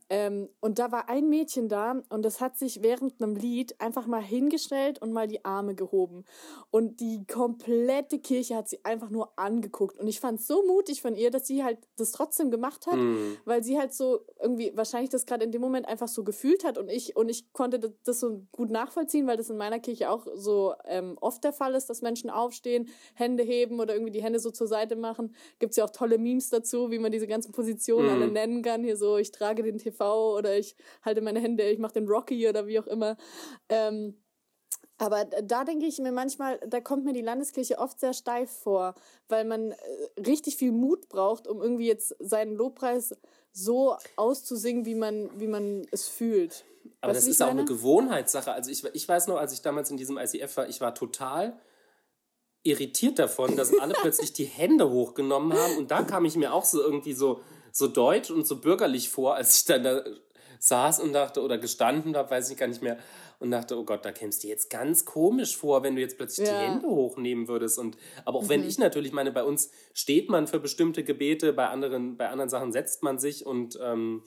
Ähm, 0.08 0.48
und 0.60 0.78
da 0.78 0.92
war 0.92 1.08
ein 1.08 1.28
Mädchen 1.28 1.68
da 1.68 2.00
und 2.08 2.24
das 2.24 2.40
hat 2.40 2.56
sich 2.56 2.82
während 2.82 3.20
einem 3.20 3.34
Lied 3.34 3.80
einfach 3.80 4.06
mal 4.06 4.22
hingestellt 4.22 5.02
und 5.02 5.12
mal 5.12 5.26
die 5.26 5.44
Arme 5.44 5.74
gehoben. 5.74 6.24
Und 6.70 7.00
die 7.00 7.26
komplette 7.26 8.20
Kirche 8.20 8.56
hat 8.56 8.68
sie 8.68 8.84
einfach 8.84 9.10
nur 9.10 9.36
angeguckt. 9.36 9.98
Und 9.98 10.06
ich 10.06 10.20
fand 10.20 10.40
es 10.40 10.46
so 10.46 10.64
mutig 10.64 11.02
von 11.02 11.16
ihr, 11.16 11.30
dass 11.30 11.46
sie 11.46 11.64
halt 11.64 11.78
das 11.96 12.12
trotzdem 12.12 12.50
gemacht 12.50 12.86
hat, 12.86 12.96
mhm. 12.96 13.36
weil 13.44 13.64
sie 13.64 13.78
halt 13.78 13.92
so 13.92 14.20
irgendwie 14.40 14.72
wahrscheinlich 14.76 15.10
das 15.10 15.26
gerade 15.26 15.44
in 15.44 15.52
dem 15.52 15.60
Moment 15.60 15.88
einfach 15.88 16.08
so 16.08 16.22
gefühlt 16.22 16.64
hat 16.64 16.78
und 16.78 16.88
ich 16.88 17.16
und 17.16 17.28
ich 17.28 17.52
konnte 17.52 17.94
das 18.04 18.20
so 18.20 18.46
gut 18.52 18.70
nachvollziehen, 18.70 19.26
weil 19.26 19.36
das 19.36 19.50
in 19.50 19.56
meiner 19.56 19.80
Kirche 19.80 20.10
auch 20.10 20.26
so 20.34 20.74
ähm, 20.84 21.16
oft 21.20 21.42
der 21.44 21.52
Fall 21.52 21.74
ist, 21.74 21.90
dass 21.90 22.02
Menschen 22.02 22.30
aufstehen, 22.30 22.88
Hände 23.14 23.42
heben 23.42 23.69
oder 23.78 23.94
irgendwie 23.94 24.10
die 24.10 24.22
Hände 24.22 24.40
so 24.40 24.50
zur 24.50 24.66
Seite 24.66 24.96
machen. 24.96 25.34
Gibt 25.58 25.72
es 25.72 25.76
ja 25.76 25.84
auch 25.84 25.90
tolle 25.90 26.18
Memes 26.18 26.48
dazu, 26.48 26.90
wie 26.90 26.98
man 26.98 27.12
diese 27.12 27.26
ganzen 27.26 27.52
Positionen 27.52 28.06
mhm. 28.06 28.12
alle 28.12 28.32
nennen 28.32 28.62
kann. 28.62 28.82
Hier 28.82 28.96
so, 28.96 29.18
ich 29.18 29.30
trage 29.30 29.62
den 29.62 29.78
TV 29.78 30.36
oder 30.36 30.58
ich 30.58 30.74
halte 31.02 31.20
meine 31.20 31.40
Hände, 31.40 31.68
ich 31.70 31.78
mache 31.78 31.94
den 31.94 32.08
Rocky 32.08 32.48
oder 32.48 32.66
wie 32.66 32.80
auch 32.80 32.86
immer. 32.86 33.16
Ähm, 33.68 34.14
aber 35.00 35.24
da 35.24 35.64
denke 35.64 35.86
ich 35.86 35.98
mir 35.98 36.12
manchmal, 36.12 36.58
da 36.66 36.78
kommt 36.80 37.06
mir 37.06 37.14
die 37.14 37.22
Landeskirche 37.22 37.78
oft 37.78 37.98
sehr 37.98 38.12
steif 38.12 38.50
vor, 38.50 38.94
weil 39.28 39.46
man 39.46 39.70
äh, 39.70 39.76
richtig 40.26 40.56
viel 40.56 40.72
Mut 40.72 41.08
braucht, 41.08 41.48
um 41.48 41.62
irgendwie 41.62 41.86
jetzt 41.86 42.14
seinen 42.18 42.54
Lobpreis 42.54 43.16
so 43.50 43.96
auszusingen, 44.16 44.84
wie 44.84 44.94
man, 44.94 45.30
wie 45.40 45.46
man 45.46 45.86
es 45.90 46.06
fühlt. 46.06 46.66
Aber 47.00 47.14
weißt 47.14 47.26
das 47.26 47.34
ist 47.34 47.42
auch 47.42 47.48
eine 47.48 47.64
Gewohnheitssache. 47.64 48.52
Also 48.52 48.70
ich, 48.70 48.84
ich 48.92 49.08
weiß 49.08 49.26
noch, 49.28 49.36
als 49.36 49.54
ich 49.54 49.62
damals 49.62 49.90
in 49.90 49.96
diesem 49.96 50.18
ICF 50.18 50.58
war, 50.58 50.68
ich 50.68 50.82
war 50.82 50.94
total 50.94 51.58
irritiert 52.62 53.18
davon, 53.18 53.56
dass 53.56 53.76
alle 53.78 53.94
plötzlich 54.00 54.32
die 54.32 54.44
Hände 54.44 54.90
hochgenommen 54.90 55.56
haben. 55.56 55.76
Und 55.78 55.90
da 55.90 56.02
kam 56.02 56.24
ich 56.24 56.36
mir 56.36 56.52
auch 56.52 56.64
so 56.64 56.82
irgendwie 56.82 57.12
so, 57.12 57.40
so 57.72 57.86
deutsch 57.86 58.30
und 58.30 58.46
so 58.46 58.60
bürgerlich 58.60 59.08
vor, 59.08 59.34
als 59.34 59.60
ich 59.60 59.64
dann 59.66 59.84
da 59.84 60.04
saß 60.58 61.00
und 61.00 61.12
dachte, 61.12 61.42
oder 61.42 61.58
gestanden 61.58 62.16
habe, 62.16 62.30
weiß 62.30 62.50
ich 62.50 62.56
gar 62.56 62.66
nicht 62.66 62.82
mehr, 62.82 62.98
und 63.38 63.50
dachte, 63.50 63.78
oh 63.78 63.84
Gott, 63.84 64.04
da 64.04 64.12
kämst 64.12 64.44
du 64.44 64.48
jetzt 64.48 64.68
ganz 64.68 65.06
komisch 65.06 65.56
vor, 65.56 65.82
wenn 65.82 65.96
du 65.96 66.02
jetzt 66.02 66.18
plötzlich 66.18 66.46
ja. 66.46 66.60
die 66.60 66.72
Hände 66.72 66.88
hochnehmen 66.88 67.48
würdest. 67.48 67.78
Und, 67.78 67.96
aber 68.26 68.38
auch 68.38 68.42
mhm. 68.42 68.48
wenn 68.50 68.68
ich 68.68 68.78
natürlich 68.78 69.12
meine, 69.12 69.32
bei 69.32 69.42
uns 69.42 69.70
steht 69.94 70.28
man 70.28 70.46
für 70.46 70.60
bestimmte 70.60 71.02
Gebete, 71.02 71.54
bei 71.54 71.68
anderen, 71.68 72.18
bei 72.18 72.28
anderen 72.28 72.50
Sachen 72.50 72.70
setzt 72.70 73.02
man 73.02 73.18
sich 73.18 73.46
und 73.46 73.78
ähm, 73.82 74.22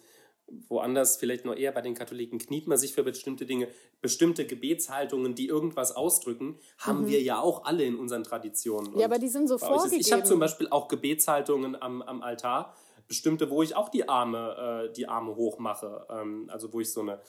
woanders, 0.47 1.17
vielleicht 1.17 1.45
nur 1.45 1.57
eher 1.57 1.71
bei 1.71 1.81
den 1.81 1.93
Katholiken, 1.93 2.39
kniet 2.39 2.67
man 2.67 2.77
sich 2.77 2.93
für 2.93 3.03
bestimmte 3.03 3.45
Dinge, 3.45 3.67
bestimmte 4.01 4.45
Gebetshaltungen, 4.45 5.35
die 5.35 5.47
irgendwas 5.47 5.95
ausdrücken, 5.95 6.59
haben 6.77 7.01
mhm. 7.01 7.07
wir 7.07 7.21
ja 7.21 7.39
auch 7.39 7.65
alle 7.65 7.83
in 7.83 7.95
unseren 7.95 8.23
Traditionen. 8.23 8.97
Ja, 8.97 9.05
aber 9.05 9.19
die 9.19 9.29
sind 9.29 9.47
so 9.47 9.57
vorgegeben. 9.57 10.01
Ich 10.01 10.11
habe 10.11 10.23
zum 10.23 10.39
Beispiel 10.39 10.67
auch 10.69 10.87
Gebetshaltungen 10.87 11.81
am, 11.81 12.01
am 12.01 12.21
Altar, 12.21 12.75
bestimmte, 13.07 13.49
wo 13.49 13.63
ich 13.63 13.75
auch 13.75 13.89
die 13.89 14.07
Arme, 14.07 14.87
äh, 14.89 14.93
die 14.93 15.07
Arme 15.07 15.35
hochmache, 15.35 16.05
ähm, 16.09 16.49
also 16.51 16.71
wo 16.73 16.79
ich 16.79 16.91
so 16.91 17.01
eine 17.01 17.19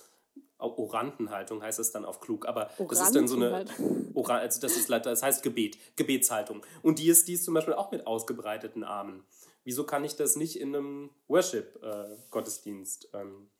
Orantenhaltung 0.59 1.63
heißt 1.63 1.79
es 1.79 1.93
dann 1.93 2.05
auf 2.05 2.21
klug, 2.21 2.47
aber 2.47 2.71
das 2.89 3.01
ist 3.01 3.15
dann 3.15 3.29
so 3.29 3.37
eine 3.37 3.67
Oran, 4.15 4.41
also 4.41 4.61
das 4.61 4.77
ist 4.77 4.89
das 4.89 5.23
heißt 5.23 5.43
Gebet, 5.43 5.79
Gebetshaltung. 5.97 6.65
Und 6.83 6.99
die 6.99 7.09
ist, 7.09 7.29
die 7.29 7.35
ist 7.35 7.45
zum 7.45 7.55
Beispiel 7.55 7.75
auch 7.75 7.91
mit 7.91 8.07
ausgebreiteten 8.07 8.85
Armen. 8.85 9.25
Wieso 9.65 9.85
kann 9.85 10.05
ich 10.05 10.17
das 10.17 10.37
nicht 10.37 10.61
in 10.61 10.75
einem 10.75 11.11
Worship-Gottesdienst 11.29 13.09
äh, 13.13 13.21
ähm, 13.21 13.51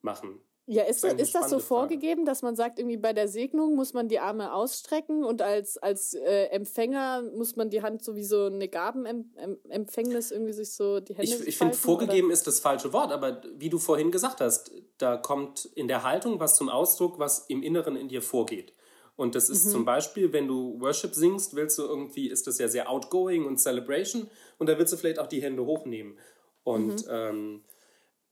machen? 0.00 0.40
Ja, 0.72 0.84
ist, 0.84 1.02
das, 1.02 1.14
ist 1.14 1.34
das 1.34 1.50
so 1.50 1.58
vorgegeben, 1.58 2.24
dass 2.24 2.42
man 2.42 2.54
sagt, 2.54 2.78
irgendwie 2.78 2.96
bei 2.96 3.12
der 3.12 3.26
Segnung 3.26 3.74
muss 3.74 3.92
man 3.92 4.06
die 4.06 4.20
Arme 4.20 4.54
ausstrecken 4.54 5.24
und 5.24 5.42
als, 5.42 5.78
als 5.78 6.14
äh, 6.14 6.44
Empfänger 6.50 7.22
muss 7.34 7.56
man 7.56 7.70
die 7.70 7.82
Hand 7.82 8.04
sowieso 8.04 8.44
eine 8.44 8.68
Gabenempfängnis 8.68 10.30
irgendwie 10.30 10.52
sich 10.52 10.72
so 10.72 11.00
die 11.00 11.14
Hände 11.14 11.28
Ich, 11.28 11.44
ich 11.44 11.58
finde, 11.58 11.74
vorgegeben 11.74 12.28
oder? 12.28 12.34
ist 12.34 12.46
das 12.46 12.60
falsche 12.60 12.92
Wort, 12.92 13.10
aber 13.10 13.42
wie 13.56 13.68
du 13.68 13.78
vorhin 13.78 14.12
gesagt 14.12 14.40
hast, 14.40 14.70
da 14.98 15.16
kommt 15.16 15.64
in 15.64 15.88
der 15.88 16.04
Haltung 16.04 16.38
was 16.38 16.54
zum 16.54 16.68
Ausdruck, 16.68 17.18
was 17.18 17.46
im 17.48 17.64
Inneren 17.64 17.96
in 17.96 18.06
dir 18.06 18.22
vorgeht. 18.22 18.72
Und 19.20 19.34
das 19.34 19.50
ist 19.50 19.66
mhm. 19.66 19.70
zum 19.70 19.84
Beispiel, 19.84 20.32
wenn 20.32 20.48
du 20.48 20.80
Worship 20.80 21.14
singst, 21.14 21.54
willst 21.54 21.78
du 21.78 21.82
irgendwie, 21.82 22.30
ist 22.30 22.46
das 22.46 22.56
ja 22.56 22.68
sehr 22.68 22.88
outgoing 22.88 23.44
und 23.44 23.58
Celebration 23.60 24.30
und 24.56 24.66
da 24.66 24.78
willst 24.78 24.94
du 24.94 24.96
vielleicht 24.96 25.18
auch 25.18 25.26
die 25.26 25.42
Hände 25.42 25.66
hochnehmen. 25.66 26.16
Und, 26.64 27.06
mhm. 27.06 27.10
ähm, 27.10 27.64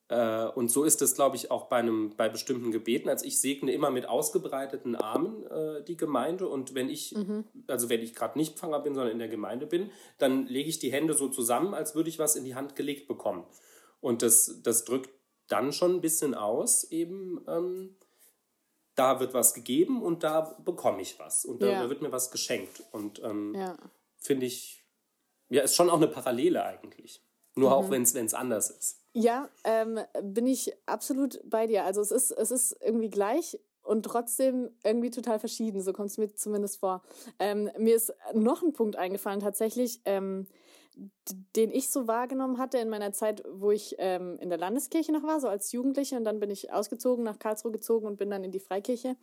äh, 0.08 0.46
und 0.46 0.70
so 0.70 0.84
ist 0.84 1.02
es, 1.02 1.14
glaube 1.14 1.36
ich, 1.36 1.50
auch 1.50 1.66
bei, 1.66 1.76
einem, 1.76 2.14
bei 2.16 2.30
bestimmten 2.30 2.70
Gebeten. 2.70 3.10
Also 3.10 3.26
ich 3.26 3.38
segne 3.38 3.70
immer 3.70 3.90
mit 3.90 4.08
ausgebreiteten 4.08 4.96
Armen 4.96 5.44
äh, 5.48 5.84
die 5.84 5.98
Gemeinde 5.98 6.48
und 6.48 6.74
wenn 6.74 6.88
ich, 6.88 7.14
mhm. 7.14 7.44
also 7.66 7.90
wenn 7.90 8.00
ich 8.00 8.14
gerade 8.14 8.38
nicht 8.38 8.58
Pfarrer 8.58 8.82
bin, 8.82 8.94
sondern 8.94 9.12
in 9.12 9.18
der 9.18 9.28
Gemeinde 9.28 9.66
bin, 9.66 9.90
dann 10.16 10.46
lege 10.46 10.70
ich 10.70 10.78
die 10.78 10.90
Hände 10.90 11.12
so 11.12 11.28
zusammen, 11.28 11.74
als 11.74 11.96
würde 11.96 12.08
ich 12.08 12.18
was 12.18 12.34
in 12.34 12.44
die 12.44 12.54
Hand 12.54 12.76
gelegt 12.76 13.08
bekommen. 13.08 13.44
Und 14.00 14.22
das, 14.22 14.62
das 14.62 14.86
drückt 14.86 15.10
dann 15.48 15.70
schon 15.74 15.96
ein 15.96 16.00
bisschen 16.00 16.34
aus, 16.34 16.84
eben, 16.90 17.44
ähm, 17.46 17.94
da 18.98 19.20
wird 19.20 19.34
was 19.34 19.54
gegeben 19.54 20.02
und 20.02 20.24
da 20.24 20.56
bekomme 20.64 21.00
ich 21.00 21.18
was 21.18 21.44
und 21.44 21.62
da 21.62 21.66
ja. 21.66 21.88
wird 21.88 22.02
mir 22.02 22.12
was 22.12 22.30
geschenkt. 22.30 22.82
Und 22.92 23.22
ähm, 23.22 23.54
ja. 23.54 23.76
finde 24.18 24.46
ich, 24.46 24.84
ja, 25.48 25.62
ist 25.62 25.74
schon 25.74 25.90
auch 25.90 25.96
eine 25.96 26.08
Parallele 26.08 26.64
eigentlich. 26.64 27.22
Nur 27.54 27.70
mhm. 27.70 27.74
auch, 27.74 27.90
wenn 27.90 28.02
es 28.02 28.34
anders 28.34 28.70
ist. 28.70 29.00
Ja, 29.12 29.48
ähm, 29.64 30.00
bin 30.22 30.46
ich 30.46 30.72
absolut 30.86 31.40
bei 31.44 31.66
dir. 31.66 31.84
Also 31.84 32.00
es 32.00 32.10
ist, 32.10 32.30
es 32.30 32.50
ist 32.50 32.76
irgendwie 32.80 33.10
gleich 33.10 33.58
und 33.82 34.04
trotzdem 34.04 34.70
irgendwie 34.84 35.10
total 35.10 35.38
verschieden. 35.38 35.80
So 35.80 35.92
kommt 35.92 36.10
es 36.10 36.18
mir 36.18 36.34
zumindest 36.34 36.78
vor. 36.78 37.02
Ähm, 37.38 37.70
mir 37.78 37.96
ist 37.96 38.12
noch 38.34 38.62
ein 38.62 38.72
Punkt 38.72 38.96
eingefallen, 38.96 39.40
tatsächlich. 39.40 40.00
Ähm, 40.04 40.46
den 41.56 41.70
ich 41.70 41.90
so 41.90 42.08
wahrgenommen 42.08 42.58
hatte 42.58 42.78
in 42.78 42.88
meiner 42.88 43.12
Zeit, 43.12 43.42
wo 43.50 43.70
ich 43.70 43.94
ähm, 43.98 44.38
in 44.40 44.48
der 44.48 44.58
Landeskirche 44.58 45.12
noch 45.12 45.22
war, 45.22 45.40
so 45.40 45.48
als 45.48 45.72
Jugendliche 45.72 46.16
und 46.16 46.24
dann 46.24 46.40
bin 46.40 46.50
ich 46.50 46.72
ausgezogen, 46.72 47.24
nach 47.24 47.38
Karlsruhe 47.38 47.72
gezogen 47.72 48.06
und 48.06 48.16
bin 48.16 48.30
dann 48.30 48.44
in 48.44 48.50
die 48.50 48.60
Freikirche. 48.60 49.16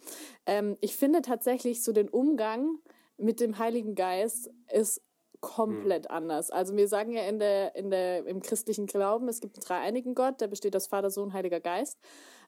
Ähm, 0.45 0.77
ich 0.81 0.95
finde 0.95 1.21
tatsächlich 1.21 1.83
so 1.83 1.91
den 1.91 2.09
Umgang 2.09 2.79
mit 3.17 3.39
dem 3.39 3.57
Heiligen 3.57 3.95
Geist 3.95 4.51
ist 4.71 5.01
komplett 5.41 6.05
hm. 6.05 6.15
anders. 6.15 6.49
Also 6.49 6.75
wir 6.75 6.87
sagen 6.87 7.11
ja 7.11 7.23
in 7.23 7.39
der, 7.39 7.75
in 7.75 7.89
der, 7.89 8.25
im 8.25 8.41
christlichen 8.41 8.87
Glauben, 8.87 9.27
es 9.27 9.41
gibt 9.41 9.57
einen 9.57 9.65
dreieinigen 9.65 10.15
Gott, 10.15 10.41
der 10.41 10.47
besteht 10.47 10.75
aus 10.75 10.87
Vater, 10.87 11.09
Sohn, 11.09 11.33
Heiliger 11.33 11.59
Geist. 11.59 11.99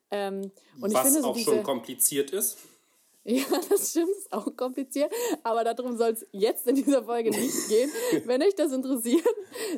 Ähm, 0.09 0.51
und 0.81 0.93
Was 0.93 0.93
ich 0.93 0.99
finde, 0.99 1.21
so 1.21 1.27
auch 1.27 1.35
diese, 1.35 1.51
schon 1.51 1.63
kompliziert 1.63 2.31
ist. 2.31 2.57
Ja, 3.29 3.43
das 3.69 3.89
stimmt, 3.89 4.11
ist 4.11 4.31
auch 4.31 4.55
kompliziert, 4.55 5.11
aber 5.43 5.65
darum 5.65 5.97
soll 5.97 6.11
es 6.11 6.25
jetzt 6.31 6.65
in 6.65 6.75
dieser 6.75 7.03
Folge 7.03 7.29
nicht 7.29 7.67
gehen. 7.67 7.91
Wenn 8.25 8.41
euch 8.41 8.55
das 8.55 8.71
interessiert, 8.71 9.27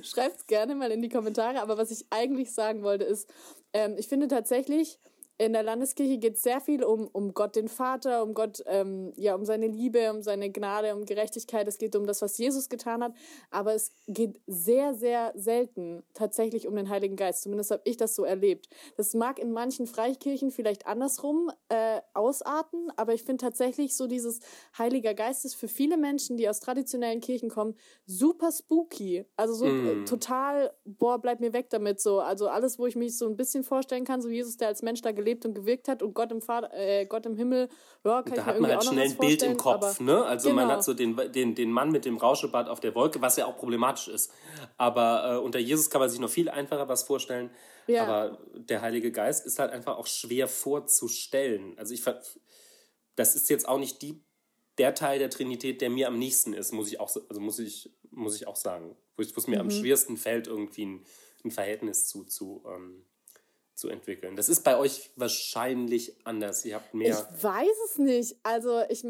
schreibt 0.04 0.38
es 0.42 0.46
gerne 0.46 0.76
mal 0.76 0.92
in 0.92 1.02
die 1.02 1.10
Kommentare. 1.10 1.60
Aber 1.60 1.76
was 1.76 1.90
ich 1.90 2.06
eigentlich 2.12 2.54
sagen 2.54 2.84
wollte, 2.84 3.06
ist, 3.06 3.28
ähm, 3.74 3.96
ich 3.98 4.08
finde 4.08 4.28
tatsächlich, 4.28 5.00
in 5.40 5.54
der 5.54 5.64
Landeskirche 5.64 6.18
geht 6.18 6.36
es 6.36 6.44
sehr 6.44 6.60
viel 6.60 6.84
um, 6.84 7.08
um 7.08 7.34
Gott 7.34 7.56
den 7.56 7.70
Vater, 7.70 8.24
um 8.24 8.34
Gott, 8.34 8.62
ähm, 8.66 9.14
ja, 9.16 9.36
um 9.36 9.46
seine 9.46 9.68
Liebe, 9.68 10.12
um 10.12 10.22
seine 10.22 10.52
Gnade, 10.52 10.94
um 10.94 11.06
Gerechtigkeit. 11.06 11.66
Es 11.66 11.78
geht 11.78 11.96
um 11.96 12.06
das, 12.06 12.22
was 12.22 12.38
Jesus 12.38 12.68
getan 12.68 13.02
hat. 13.02 13.14
Aber 13.50 13.74
es 13.74 13.94
geht 14.06 14.42
sehr, 14.48 14.94
sehr 14.94 15.32
selten 15.36 16.04
tatsächlich 16.14 16.68
um 16.68 16.76
den 16.76 16.90
Heiligen 16.90 17.16
Geist. 17.16 17.44
Zumindest 17.44 17.72
habe 17.72 17.82
ich 17.86 17.96
das 17.96 18.16
so 18.16 18.26
erlebt. 18.26 18.68
Das 18.98 19.14
mag 19.14 19.40
in 19.40 19.54
manchen 19.54 19.88
Freikirchen 19.88 20.52
vielleicht 20.52 20.86
andersrum 20.86 21.50
äh, 21.70 22.02
ausarten, 22.14 22.92
aber 22.98 23.14
ich 23.14 23.24
finde 23.24 23.42
tatsächlich 23.42 23.96
so 23.96 24.08
dieses 24.08 24.42
Heiliger 24.78 25.14
Geist 25.14 25.46
ist 25.46 25.56
für 25.56 25.70
viele 25.70 25.96
Menschen, 25.96 26.36
die 26.36 26.50
aus 26.50 26.60
traditionellen 26.60 27.22
Kirchen 27.22 27.50
kommen, 27.50 27.76
super 28.06 28.52
spooky. 28.52 29.24
Also 29.38 29.54
so 29.54 29.68
mm. 29.68 30.06
total, 30.06 30.74
boah, 30.84 31.18
bleib 31.18 31.40
mir 31.40 31.54
weg 31.54 31.70
damit 31.70 32.02
so. 32.02 32.20
Also 32.20 32.50
alles, 32.50 32.78
wo 32.78 32.88
ich 32.88 32.98
mich 32.98 33.18
so 33.18 33.26
ein 33.26 33.38
bisschen 33.38 33.64
vorstellen 33.64 34.04
kann, 34.04 34.22
so 34.22 34.28
Jesus, 34.28 34.58
der 34.58 34.68
als 34.68 34.82
Mensch 34.82 35.02
da 35.02 35.14
gelebt 35.14 35.29
gelebt 35.30 35.46
und 35.46 35.54
gewirkt 35.54 35.88
hat 35.88 36.02
und 36.02 36.14
Gott 36.14 36.32
im, 36.32 36.42
Vater, 36.42 36.72
äh, 36.74 37.06
Gott 37.06 37.26
im 37.26 37.36
Himmel, 37.36 37.70
ja, 38.04 38.22
kann 38.24 38.36
da 38.36 38.42
ich 38.42 38.46
mir 38.48 38.54
irgendwie 38.54 38.74
halt 38.74 38.84
schnell 38.84 39.10
ein 39.10 39.18
Bild 39.18 39.44
im 39.44 39.58
Kopf, 39.58 40.00
ne? 40.00 40.26
Also 40.26 40.50
genau. 40.50 40.62
man 40.62 40.72
hat 40.72 40.84
so 40.84 40.94
den, 40.94 41.16
den, 41.32 41.56
den 41.56 41.72
Mann 41.72 41.92
mit 41.92 42.06
dem 42.06 42.18
Rauschebart 42.18 42.70
auf 42.70 42.80
der 42.80 42.96
Wolke, 42.96 43.22
was 43.22 43.38
ja 43.38 43.46
auch 43.46 43.58
problematisch 43.58 44.08
ist. 44.08 44.32
Aber 44.78 45.36
äh, 45.36 45.38
unter 45.38 45.60
Jesus 45.60 45.90
kann 45.90 46.02
man 46.02 46.10
sich 46.10 46.20
noch 46.20 46.30
viel 46.30 46.50
einfacher 46.50 46.88
was 46.88 47.04
vorstellen. 47.04 47.52
Ja. 47.88 48.04
Aber 48.04 48.40
der 48.54 48.82
Heilige 48.82 49.12
Geist 49.12 49.46
ist 49.46 49.60
halt 49.60 49.72
einfach 49.72 49.98
auch 49.98 50.08
schwer 50.08 50.48
vorzustellen. 50.48 51.78
Also 51.78 51.94
ich 51.94 52.04
das 53.16 53.36
ist 53.36 53.50
jetzt 53.50 53.68
auch 53.68 53.80
nicht 53.80 54.02
die, 54.02 54.24
der 54.78 54.96
Teil 54.96 55.20
der 55.20 55.30
Trinität, 55.30 55.82
der 55.82 55.90
mir 55.90 56.08
am 56.08 56.18
nächsten 56.18 56.54
ist, 56.54 56.72
muss 56.72 56.88
ich 56.88 57.00
auch, 57.00 57.14
also 57.28 57.42
muss 57.42 57.60
ich, 57.60 57.92
muss 58.12 58.36
ich 58.36 58.48
auch 58.48 58.56
sagen. 58.56 58.96
Wo 59.18 59.24
es 59.24 59.48
mir 59.48 59.58
mhm. 59.58 59.70
am 59.70 59.72
schwersten 59.72 60.16
fällt, 60.16 60.48
irgendwie 60.48 60.86
ein, 60.86 61.06
ein 61.44 61.52
Verhältnis 61.52 62.08
zu, 62.08 62.24
zu 62.24 62.64
ähm, 62.66 63.06
zu 63.80 63.90
entwickeln. 63.90 64.36
Das 64.36 64.50
ist 64.50 64.64
bei 64.64 64.78
euch 64.78 65.12
wahrscheinlich 65.16 66.16
anders. 66.26 66.66
Ihr 66.66 66.76
habt 66.76 66.94
mehr. 66.94 67.10
Ich 67.10 67.44
weiß 67.44 67.78
es 67.90 67.98
nicht. 67.98 68.38
Also 68.44 68.82
ich 68.90 69.06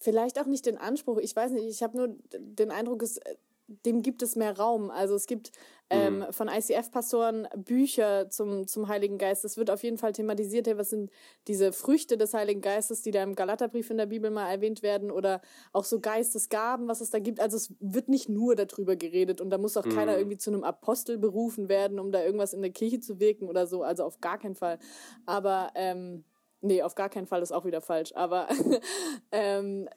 vielleicht 0.00 0.38
auch 0.38 0.46
nicht 0.46 0.66
den 0.66 0.78
Anspruch. 0.78 1.18
Ich 1.18 1.34
weiß 1.34 1.52
nicht. 1.52 1.64
Ich 1.64 1.82
habe 1.82 1.96
nur 1.96 2.16
den 2.32 2.70
Eindruck, 2.70 3.02
es 3.02 3.18
dem 3.66 4.02
gibt 4.02 4.22
es 4.22 4.36
mehr 4.36 4.56
Raum. 4.56 4.90
Also 4.90 5.14
es 5.14 5.26
gibt 5.26 5.52
ähm, 5.90 6.20
mhm. 6.20 6.32
von 6.32 6.48
ICF-Pastoren 6.48 7.48
Bücher 7.56 8.30
zum, 8.30 8.66
zum 8.66 8.88
Heiligen 8.88 9.18
Geist. 9.18 9.44
Es 9.44 9.56
wird 9.56 9.70
auf 9.70 9.82
jeden 9.82 9.98
Fall 9.98 10.12
thematisiert, 10.12 10.68
hey, 10.68 10.78
was 10.78 10.90
sind 10.90 11.10
diese 11.48 11.72
Früchte 11.72 12.16
des 12.16 12.32
Heiligen 12.32 12.60
Geistes, 12.60 13.02
die 13.02 13.10
da 13.10 13.22
im 13.22 13.34
Galaterbrief 13.34 13.90
in 13.90 13.98
der 13.98 14.06
Bibel 14.06 14.30
mal 14.30 14.48
erwähnt 14.48 14.82
werden 14.82 15.10
oder 15.10 15.42
auch 15.72 15.84
so 15.84 16.00
Geistesgaben, 16.00 16.88
was 16.88 17.00
es 17.00 17.10
da 17.10 17.18
gibt. 17.18 17.40
Also 17.40 17.56
es 17.56 17.74
wird 17.80 18.08
nicht 18.08 18.28
nur 18.28 18.54
darüber 18.54 18.94
geredet 18.94 19.40
und 19.40 19.50
da 19.50 19.58
muss 19.58 19.76
auch 19.76 19.84
mhm. 19.84 19.94
keiner 19.94 20.16
irgendwie 20.16 20.38
zu 20.38 20.50
einem 20.50 20.64
Apostel 20.64 21.18
berufen 21.18 21.68
werden, 21.68 21.98
um 21.98 22.12
da 22.12 22.22
irgendwas 22.22 22.54
in 22.54 22.62
der 22.62 22.70
Kirche 22.70 23.00
zu 23.00 23.18
wirken 23.18 23.48
oder 23.48 23.66
so. 23.66 23.82
Also 23.82 24.04
auf 24.04 24.20
gar 24.20 24.38
keinen 24.38 24.54
Fall. 24.54 24.78
Aber 25.26 25.72
ähm, 25.74 26.24
nee, 26.60 26.82
auf 26.82 26.94
gar 26.94 27.08
keinen 27.08 27.26
Fall 27.26 27.42
ist 27.42 27.52
auch 27.52 27.64
wieder 27.64 27.80
falsch. 27.80 28.12
Aber 28.14 28.48
ähm, 29.32 29.88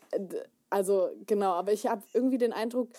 also 0.69 1.09
genau, 1.27 1.51
aber 1.51 1.71
ich 1.71 1.85
habe 1.85 2.01
irgendwie 2.13 2.39
den 2.39 2.51
Eindruck, 2.51 2.89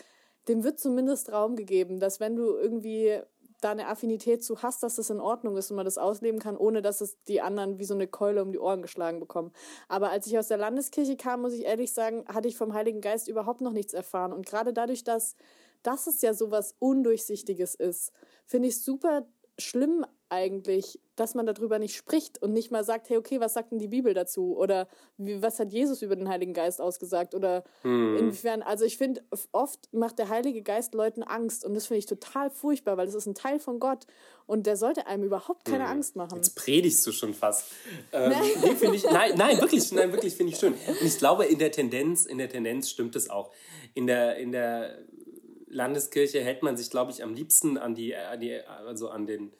dem 0.48 0.64
wird 0.64 0.78
zumindest 0.78 1.32
Raum 1.32 1.56
gegeben, 1.56 2.00
dass 2.00 2.20
wenn 2.20 2.36
du 2.36 2.56
irgendwie 2.56 3.20
da 3.64 3.70
eine 3.70 3.88
Affinität 3.88 4.44
zu 4.44 4.62
hast, 4.62 4.82
dass 4.82 4.96
das 4.96 5.08
in 5.08 5.20
Ordnung 5.20 5.56
ist 5.56 5.70
und 5.70 5.76
man 5.76 5.86
das 5.86 5.96
ausleben 5.96 6.38
kann, 6.38 6.56
ohne 6.56 6.82
dass 6.82 7.00
es 7.00 7.22
die 7.24 7.40
anderen 7.40 7.78
wie 7.78 7.84
so 7.84 7.94
eine 7.94 8.06
Keule 8.06 8.42
um 8.42 8.52
die 8.52 8.58
Ohren 8.58 8.82
geschlagen 8.82 9.20
bekommen. 9.20 9.52
Aber 9.88 10.10
als 10.10 10.26
ich 10.26 10.38
aus 10.38 10.48
der 10.48 10.58
Landeskirche 10.58 11.16
kam, 11.16 11.40
muss 11.40 11.54
ich 11.54 11.64
ehrlich 11.64 11.94
sagen, 11.94 12.24
hatte 12.28 12.46
ich 12.46 12.58
vom 12.58 12.74
Heiligen 12.74 13.00
Geist 13.00 13.26
überhaupt 13.26 13.62
noch 13.62 13.72
nichts 13.72 13.94
erfahren. 13.94 14.32
Und 14.32 14.44
gerade 14.44 14.74
dadurch, 14.74 15.02
dass, 15.02 15.34
dass 15.82 16.06
es 16.06 16.20
ja 16.20 16.34
so 16.34 16.50
was 16.50 16.76
Undurchsichtiges 16.78 17.74
ist, 17.74 18.12
finde 18.44 18.68
ich 18.68 18.82
super 18.82 19.26
schlimm 19.58 20.04
eigentlich, 20.28 20.98
dass 21.16 21.34
man 21.34 21.46
darüber 21.46 21.78
nicht 21.78 21.94
spricht 21.94 22.42
und 22.42 22.52
nicht 22.52 22.70
mal 22.70 22.82
sagt, 22.82 23.08
hey, 23.08 23.16
okay, 23.16 23.40
was 23.40 23.54
sagt 23.54 23.70
denn 23.70 23.78
die 23.78 23.88
Bibel 23.88 24.14
dazu? 24.14 24.56
Oder 24.56 24.88
wie, 25.16 25.40
was 25.42 25.58
hat 25.58 25.72
Jesus 25.72 26.02
über 26.02 26.16
den 26.16 26.28
Heiligen 26.28 26.54
Geist 26.54 26.80
ausgesagt? 26.80 27.34
Oder 27.34 27.62
hm. 27.82 28.16
inwiefern, 28.16 28.62
also 28.62 28.84
ich 28.84 28.98
finde, 28.98 29.22
oft 29.52 29.92
macht 29.92 30.18
der 30.18 30.28
Heilige 30.28 30.62
Geist 30.62 30.94
Leuten 30.94 31.22
Angst 31.22 31.64
und 31.64 31.74
das 31.74 31.86
finde 31.86 31.98
ich 31.98 32.06
total 32.06 32.50
furchtbar, 32.50 32.96
weil 32.96 33.06
das 33.06 33.14
ist 33.14 33.26
ein 33.26 33.34
Teil 33.34 33.60
von 33.60 33.78
Gott 33.78 34.06
und 34.46 34.66
der 34.66 34.76
sollte 34.76 35.06
einem 35.06 35.24
überhaupt 35.24 35.64
keine 35.64 35.84
hm. 35.84 35.92
Angst 35.92 36.16
machen. 36.16 36.36
Jetzt 36.36 36.56
predigst 36.56 37.06
du 37.06 37.12
schon 37.12 37.34
fast. 37.34 37.66
Ähm, 38.12 38.32
nee, 38.62 38.74
finde 38.74 38.96
ich, 38.96 39.04
nein, 39.04 39.32
nein, 39.36 39.60
wirklich, 39.60 39.92
nein, 39.92 40.12
wirklich 40.12 40.34
finde 40.34 40.52
ich 40.52 40.58
schön. 40.58 40.72
Und 40.72 41.02
ich 41.02 41.18
glaube, 41.18 41.44
in 41.46 41.58
der 41.58 41.70
Tendenz, 41.70 42.26
in 42.26 42.38
der 42.38 42.48
Tendenz 42.48 42.90
stimmt 42.90 43.14
es 43.14 43.30
auch. 43.30 43.52
In 43.94 44.06
der, 44.06 44.36
in 44.36 44.52
der 44.52 44.98
Landeskirche 45.68 46.40
hält 46.40 46.62
man 46.62 46.76
sich, 46.76 46.90
glaube 46.90 47.12
ich, 47.12 47.22
am 47.22 47.34
liebsten 47.34 47.78
an 47.78 47.94
die, 47.94 48.14
an 48.14 48.40
die 48.40 48.60
also 48.64 49.08
an 49.08 49.26
den 49.26 49.52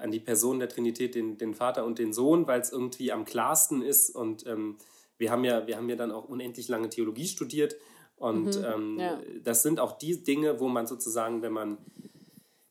an 0.00 0.10
die 0.10 0.20
Person 0.20 0.58
der 0.58 0.68
Trinität, 0.68 1.14
den, 1.14 1.38
den 1.38 1.54
Vater 1.54 1.84
und 1.84 1.98
den 1.98 2.12
Sohn, 2.12 2.46
weil 2.46 2.60
es 2.60 2.72
irgendwie 2.72 3.12
am 3.12 3.24
klarsten 3.24 3.82
ist. 3.82 4.14
Und 4.14 4.46
ähm, 4.46 4.76
wir, 5.18 5.30
haben 5.30 5.44
ja, 5.44 5.66
wir 5.66 5.76
haben 5.76 5.88
ja 5.88 5.96
dann 5.96 6.12
auch 6.12 6.28
unendlich 6.28 6.68
lange 6.68 6.88
Theologie 6.88 7.26
studiert. 7.26 7.76
Und 8.16 8.58
mhm, 8.58 8.64
ähm, 8.64 8.98
ja. 8.98 9.20
das 9.42 9.62
sind 9.62 9.80
auch 9.80 9.98
die 9.98 10.22
Dinge, 10.22 10.60
wo 10.60 10.68
man 10.68 10.86
sozusagen, 10.86 11.42
wenn 11.42 11.52
man 11.52 11.78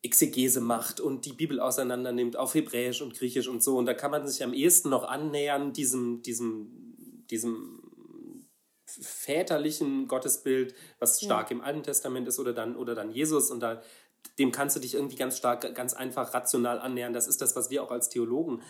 Exegese 0.04 0.62
macht 0.62 1.00
und 1.00 1.26
die 1.26 1.34
Bibel 1.34 1.60
auseinander 1.60 2.12
nimmt 2.12 2.38
auf 2.38 2.54
Hebräisch 2.54 3.02
und 3.02 3.14
Griechisch 3.14 3.48
und 3.48 3.64
so, 3.64 3.78
und 3.78 3.86
da 3.86 3.94
kann 3.94 4.12
man 4.12 4.28
sich 4.28 4.44
am 4.44 4.54
ehesten 4.54 4.90
noch 4.90 5.04
annähern, 5.04 5.74
diesem, 5.74 6.22
diesem, 6.22 7.26
diesem 7.30 7.82
väterlichen 8.86 10.08
Gottesbild, 10.08 10.76
was 11.00 11.22
stark 11.22 11.50
ja. 11.50 11.58
im 11.58 11.62
Alten 11.62 11.84
Testament 11.84 12.28
ist, 12.28 12.40
oder 12.40 12.54
dann, 12.54 12.76
oder 12.76 12.96
dann 12.96 13.12
Jesus. 13.12 13.52
Und 13.52 13.60
da 13.60 13.82
dem 14.40 14.52
kannst 14.52 14.76
du 14.76 14.80
dich 14.80 14.94
irgendwie 14.94 15.16
ganz 15.16 15.38
stark, 15.38 15.74
ganz 15.76 15.94
einfach 15.94 16.34
rational 16.34 16.80
annähern. 16.80 17.14
Das 17.14 17.28
ist 17.28 17.42
das, 17.42 17.56
was 17.56 17.70
wir 17.70 17.84
auch 17.84 17.92
als 17.92 18.10
Theologen 18.10 18.62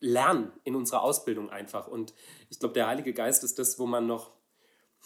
lernen 0.00 0.52
in 0.64 0.76
unserer 0.76 1.02
Ausbildung 1.02 1.50
einfach. 1.50 1.88
Und 1.88 2.14
ich 2.50 2.58
glaube, 2.58 2.74
der 2.74 2.86
Heilige 2.86 3.12
Geist 3.12 3.44
ist 3.44 3.58
das, 3.58 3.78
wo 3.78 3.86
man 3.86 4.06
noch, 4.06 4.32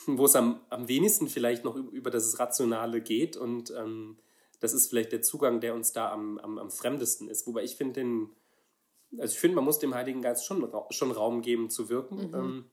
wo 0.06 0.24
es 0.24 0.36
am, 0.36 0.60
am 0.70 0.88
wenigsten 0.88 1.28
vielleicht 1.28 1.64
noch 1.64 1.76
über 1.76 2.10
das 2.10 2.38
Rationale 2.38 3.00
geht. 3.00 3.36
Und 3.36 3.72
ähm, 3.76 4.18
das 4.60 4.74
ist 4.74 4.88
vielleicht 4.88 5.12
der 5.12 5.22
Zugang, 5.22 5.60
der 5.60 5.74
uns 5.74 5.92
da 5.92 6.12
am, 6.12 6.38
am, 6.38 6.58
am 6.58 6.70
fremdesten 6.70 7.28
ist. 7.28 7.46
Wobei 7.46 7.64
ich 7.64 7.76
finde, 7.76 8.28
also 9.18 9.32
ich 9.32 9.40
finde, 9.40 9.56
man 9.56 9.64
muss 9.64 9.78
dem 9.78 9.94
Heiligen 9.94 10.22
Geist 10.22 10.46
schon, 10.46 10.70
schon 10.90 11.10
Raum 11.10 11.42
geben 11.42 11.70
zu 11.70 11.88
wirken. 11.88 12.28
Mhm. 12.28 12.34
Ähm, 12.34 12.64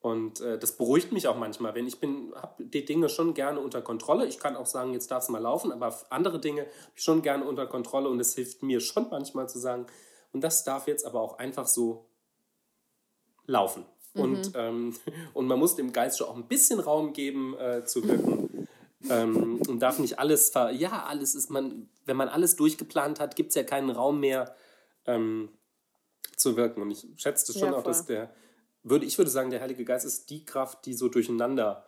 und 0.00 0.40
äh, 0.40 0.58
das 0.58 0.76
beruhigt 0.76 1.10
mich 1.10 1.26
auch 1.26 1.36
manchmal, 1.36 1.74
wenn 1.74 1.86
ich 1.86 1.98
bin, 1.98 2.32
habe 2.36 2.64
die 2.64 2.84
Dinge 2.84 3.08
schon 3.08 3.34
gerne 3.34 3.58
unter 3.58 3.82
Kontrolle. 3.82 4.26
Ich 4.26 4.38
kann 4.38 4.54
auch 4.54 4.66
sagen, 4.66 4.92
jetzt 4.92 5.10
darf 5.10 5.24
es 5.24 5.28
mal 5.28 5.42
laufen, 5.42 5.72
aber 5.72 5.96
andere 6.10 6.40
Dinge 6.40 6.62
habe 6.62 6.92
ich 6.94 7.02
schon 7.02 7.22
gerne 7.22 7.44
unter 7.44 7.66
Kontrolle 7.66 8.08
und 8.08 8.20
es 8.20 8.34
hilft 8.34 8.62
mir 8.62 8.80
schon 8.80 9.08
manchmal 9.10 9.48
zu 9.48 9.58
sagen, 9.58 9.86
und 10.32 10.42
das 10.44 10.62
darf 10.62 10.86
jetzt 10.86 11.04
aber 11.04 11.20
auch 11.20 11.38
einfach 11.38 11.66
so 11.66 12.06
laufen. 13.46 13.86
Mhm. 14.14 14.20
Und, 14.20 14.52
ähm, 14.54 14.94
und 15.34 15.46
man 15.46 15.58
muss 15.58 15.74
dem 15.74 15.92
Geist 15.92 16.18
schon 16.18 16.28
auch 16.28 16.36
ein 16.36 16.46
bisschen 16.46 16.78
Raum 16.78 17.12
geben 17.12 17.56
äh, 17.58 17.84
zu 17.84 18.06
wirken. 18.06 18.68
ähm, 19.10 19.60
und 19.66 19.80
darf 19.80 19.98
nicht 19.98 20.20
alles 20.20 20.50
ver. 20.50 20.70
Ja, 20.70 21.06
alles 21.08 21.34
ist 21.34 21.50
man, 21.50 21.88
wenn 22.04 22.16
man 22.16 22.28
alles 22.28 22.54
durchgeplant 22.54 23.18
hat, 23.18 23.34
gibt 23.34 23.48
es 23.48 23.56
ja 23.56 23.64
keinen 23.64 23.90
Raum 23.90 24.20
mehr 24.20 24.54
ähm, 25.06 25.48
zu 26.36 26.56
wirken. 26.56 26.82
Und 26.82 26.92
ich 26.92 27.04
schätze 27.16 27.52
schon 27.52 27.72
ja, 27.72 27.76
auch, 27.76 27.82
dass 27.82 28.06
der 28.06 28.30
würde, 28.90 29.06
ich 29.06 29.18
würde 29.18 29.30
sagen, 29.30 29.50
der 29.50 29.60
Heilige 29.60 29.84
Geist 29.84 30.06
ist 30.06 30.30
die 30.30 30.44
Kraft, 30.44 30.86
die 30.86 30.94
so 30.94 31.08
durcheinander, 31.08 31.86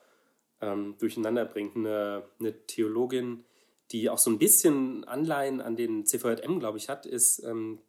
ähm, 0.61 0.97
durcheinander 0.99 1.45
bringt. 1.45 1.77
Eine, 1.77 2.25
eine 2.39 2.67
Theologin, 2.67 3.45
die 3.91 4.09
auch 4.09 4.19
so 4.19 4.31
ein 4.31 4.39
bisschen 4.39 5.05
Anleihen 5.05 5.61
an 5.61 5.77
den 5.77 6.07
CVM, 6.07 6.61
glaube 6.61 6.79
ich, 6.79 6.89
hat, 6.89 7.07
ist 7.07 7.43
ähm, 7.45 7.81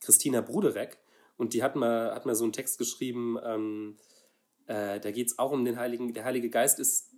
Christina 0.00 0.40
Bruderek. 0.40 0.98
Und 1.36 1.54
die 1.54 1.62
hat 1.62 1.76
mal, 1.76 2.14
hat 2.14 2.26
mal 2.26 2.34
so 2.34 2.44
einen 2.44 2.52
Text 2.52 2.78
geschrieben, 2.78 3.38
ähm, 3.44 3.96
äh, 4.66 5.00
da 5.00 5.10
geht 5.10 5.28
es 5.28 5.38
auch 5.38 5.52
um 5.52 5.64
den 5.64 5.78
Heiligen, 5.78 6.14
der 6.14 6.24
Heilige 6.24 6.48
Geist 6.48 6.78
ist 6.78 7.10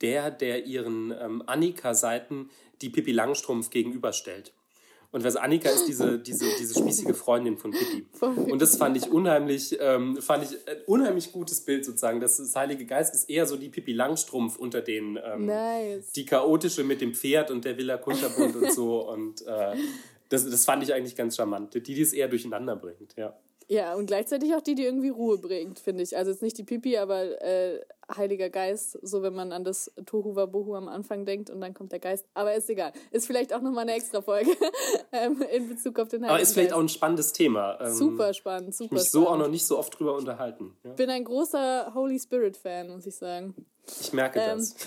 der, 0.00 0.30
der 0.30 0.66
ihren 0.66 1.12
ähm, 1.12 1.42
Annika-Seiten 1.46 2.50
die 2.82 2.90
Pippi 2.90 3.12
Langstrumpf 3.12 3.70
gegenüberstellt. 3.70 4.52
Und 5.14 5.22
was 5.22 5.36
Annika 5.36 5.70
ist 5.70 5.84
diese, 5.84 6.18
diese, 6.18 6.44
diese 6.58 6.74
spießige 6.74 7.14
Freundin 7.14 7.56
von 7.56 7.70
Pippi. 7.70 8.04
Und 8.50 8.60
das 8.60 8.76
fand 8.76 8.96
ich 8.96 9.12
unheimlich, 9.12 9.78
ähm, 9.80 10.20
fand 10.20 10.42
ich 10.42 10.50
ein 10.68 10.78
unheimlich 10.86 11.30
gutes 11.30 11.60
Bild 11.60 11.84
sozusagen. 11.84 12.18
Das, 12.18 12.38
das 12.38 12.56
Heilige 12.56 12.84
Geist 12.84 13.14
ist 13.14 13.30
eher 13.30 13.46
so 13.46 13.56
die 13.56 13.68
Pippi 13.68 13.92
Langstrumpf 13.92 14.56
unter 14.58 14.80
den, 14.80 15.16
ähm, 15.24 15.46
nice. 15.46 16.10
die 16.10 16.24
chaotische 16.24 16.82
mit 16.82 17.00
dem 17.00 17.14
Pferd 17.14 17.52
und 17.52 17.64
der 17.64 17.78
Villa 17.78 17.96
Kunterbund 17.96 18.56
und 18.56 18.72
so. 18.72 19.08
Und 19.08 19.46
äh, 19.46 19.76
das, 20.30 20.50
das 20.50 20.64
fand 20.64 20.82
ich 20.82 20.92
eigentlich 20.92 21.14
ganz 21.14 21.36
charmant. 21.36 21.74
Die, 21.74 21.80
die 21.80 22.02
es 22.02 22.12
eher 22.12 22.26
durcheinander 22.26 22.74
bringt, 22.74 23.14
ja. 23.16 23.38
Ja, 23.68 23.94
und 23.94 24.06
gleichzeitig 24.06 24.54
auch 24.54 24.60
die, 24.60 24.74
die 24.74 24.84
irgendwie 24.84 25.08
Ruhe 25.08 25.38
bringt, 25.38 25.78
finde 25.78 26.02
ich. 26.02 26.16
Also 26.16 26.30
jetzt 26.30 26.42
nicht 26.42 26.58
die 26.58 26.64
Pipi, 26.64 26.96
aber 26.98 27.40
äh, 27.42 27.80
Heiliger 28.14 28.50
Geist, 28.50 28.98
so 29.02 29.22
wenn 29.22 29.34
man 29.34 29.52
an 29.52 29.64
das 29.64 29.90
Tohu 30.04 30.36
Wabohu 30.36 30.74
am 30.74 30.88
Anfang 30.88 31.24
denkt 31.24 31.48
und 31.48 31.60
dann 31.60 31.72
kommt 31.72 31.92
der 31.92 31.98
Geist. 31.98 32.26
Aber 32.34 32.54
ist 32.54 32.68
egal. 32.68 32.92
Ist 33.10 33.26
vielleicht 33.26 33.54
auch 33.54 33.62
nochmal 33.62 33.82
eine 33.82 33.94
extra 33.94 34.20
Folge 34.20 34.50
ähm, 35.12 35.42
in 35.52 35.68
Bezug 35.68 35.98
auf 35.98 36.08
den 36.08 36.20
Heiligen 36.20 36.34
Aber 36.34 36.40
ist 36.40 36.52
vielleicht 36.52 36.70
Geist. 36.70 36.78
auch 36.78 36.82
ein 36.82 36.88
spannendes 36.88 37.32
Thema. 37.32 37.78
Ähm, 37.80 37.94
super 37.94 38.34
spannend, 38.34 38.74
super 38.74 38.86
ich 38.86 38.90
mich 38.92 39.08
spannend. 39.08 39.26
so 39.26 39.28
auch 39.28 39.38
noch 39.38 39.48
nicht 39.48 39.66
so 39.66 39.78
oft 39.78 39.98
drüber 39.98 40.14
unterhalten. 40.14 40.76
Ja? 40.84 40.92
Bin 40.92 41.08
ein 41.08 41.24
großer 41.24 41.92
Holy 41.94 42.18
Spirit 42.18 42.56
Fan, 42.56 42.90
muss 42.90 43.06
ich 43.06 43.16
sagen. 43.16 43.54
Ich 44.00 44.12
merke 44.12 44.40
ähm, 44.40 44.58
das. 44.58 44.74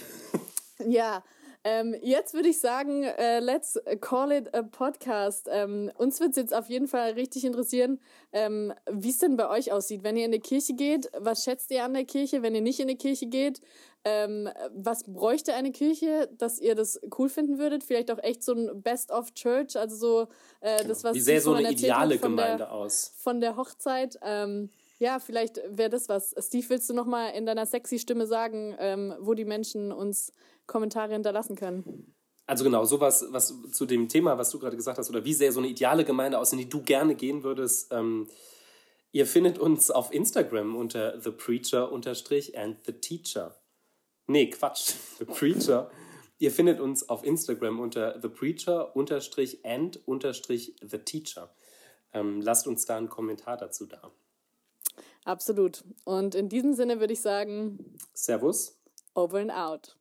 Ja, 0.86 1.24
ähm, 1.68 1.94
jetzt 2.02 2.34
würde 2.34 2.48
ich 2.48 2.62
sagen, 2.62 3.04
äh, 3.04 3.42
let's 3.42 3.78
call 4.00 4.32
it 4.32 4.56
a 4.56 4.64
podcast. 4.64 5.50
Ähm, 5.52 5.92
uns 5.98 6.22
wird 6.22 6.30
es 6.30 6.38
jetzt 6.38 6.56
auf 6.56 6.70
jeden 6.70 6.88
Fall 6.88 7.12
richtig 7.12 7.44
interessieren, 7.44 8.00
ähm, 8.32 8.74
wie 8.90 9.10
es 9.10 9.18
denn 9.18 9.36
bei 9.36 9.50
euch 9.50 9.74
aussieht. 9.74 10.02
Wenn 10.02 10.16
ihr 10.16 10.24
in 10.24 10.32
die 10.32 10.40
Kirche 10.40 10.76
geht, 10.76 11.12
was 11.18 11.44
schätzt 11.44 11.70
ihr 11.72 11.84
an 11.84 11.94
der 11.94 12.06
Kirche? 12.06 12.42
Wenn 12.42 12.56
ihr 12.56 12.62
nicht 12.62 12.80
in 12.80 12.88
die 12.88 12.96
Kirche 12.96 13.26
geht, 13.26 13.60
ähm, 14.06 14.48
was 14.74 15.04
bräuchte 15.04 15.56
eine 15.56 15.74
Kirche, 15.74 16.30
dass 16.38 16.58
ihr 16.58 16.74
das 16.74 17.02
cool 17.18 17.28
finden 17.28 17.58
würdet? 17.58 17.84
Vielleicht 17.84 18.12
auch 18.12 18.24
echt 18.24 18.44
so 18.44 18.54
ein 18.54 18.82
Best 18.82 19.12
of 19.12 19.34
Church, 19.34 19.76
also 19.76 19.98
so 19.98 20.28
äh, 20.62 20.86
das, 20.86 21.04
was 21.04 21.16
Wie 21.16 21.20
sähe 21.20 21.42
so 21.42 21.54
eine 21.54 21.70
ideale 21.70 22.18
Gemeinde 22.18 22.60
der, 22.60 22.72
aus? 22.72 23.12
Von 23.18 23.42
der 23.42 23.58
Hochzeit. 23.58 24.18
Ja, 25.00 25.20
vielleicht 25.20 25.62
wäre 25.70 25.90
das 25.90 26.10
was. 26.10 26.34
Steve, 26.40 26.70
willst 26.70 26.90
du 26.90 26.94
noch 26.94 27.06
mal 27.06 27.30
in 27.30 27.46
deiner 27.46 27.66
sexy 27.66 28.00
Stimme 28.00 28.26
sagen, 28.26 28.76
ähm, 28.80 29.14
wo 29.20 29.36
die 29.36 29.46
Menschen 29.46 29.92
uns 29.92 30.34
Kommentare 30.66 31.14
hinterlassen 31.14 31.56
können? 31.56 32.16
Also 32.48 32.64
genau, 32.64 32.86
sowas, 32.86 33.26
was 33.30 33.54
zu 33.72 33.86
dem 33.86 34.08
Thema, 34.08 34.38
was 34.38 34.50
du 34.50 34.58
gerade 34.58 34.78
gesagt 34.78 34.98
hast, 34.98 35.10
oder 35.10 35.26
wie 35.26 35.34
sähe 35.34 35.52
so 35.52 35.60
eine 35.60 35.68
ideale 35.68 36.06
Gemeinde 36.06 36.40
aus, 36.40 36.54
in 36.54 36.60
die 36.60 36.70
du 36.70 36.82
gerne 36.82 37.14
gehen 37.14 37.44
würdest. 37.44 37.92
Ähm, 37.92 38.28
ihr 39.12 39.28
findet 39.28 39.60
uns 39.60 39.92
auf 39.92 40.14
Instagram 40.14 40.76
unter 40.76 41.20
The 41.20 41.32
Preacher 41.32 41.92
and 41.92 42.78
The 42.86 42.94
Teacher. 42.94 43.60
Nee, 44.28 44.50
Quatsch, 44.50 44.94
The 45.20 45.26
Preacher. 45.26 45.92
Ihr 46.40 46.52
findet 46.52 46.80
uns 46.80 47.08
auf 47.10 47.24
Instagram 47.24 47.80
unter 47.80 48.20
The 48.22 48.30
Preacher 48.30 48.96
and 48.96 50.00
The 50.08 50.98
Teacher. 51.00 51.54
Ähm, 52.14 52.42
lasst 52.42 52.66
uns 52.66 52.86
da 52.86 52.98
einen 52.98 53.10
Kommentar 53.10 53.58
dazu 53.58 53.88
da. 53.88 54.12
Absolut. 55.28 55.84
Und 56.06 56.36
in 56.36 56.48
diesem 56.48 56.74
Sinne 56.74 57.02
würde 57.02 57.12
ich 57.12 57.22
sagen: 57.22 57.98
Servus. 58.14 58.80
Over 59.14 59.40
and 59.40 59.52
out. 59.52 59.97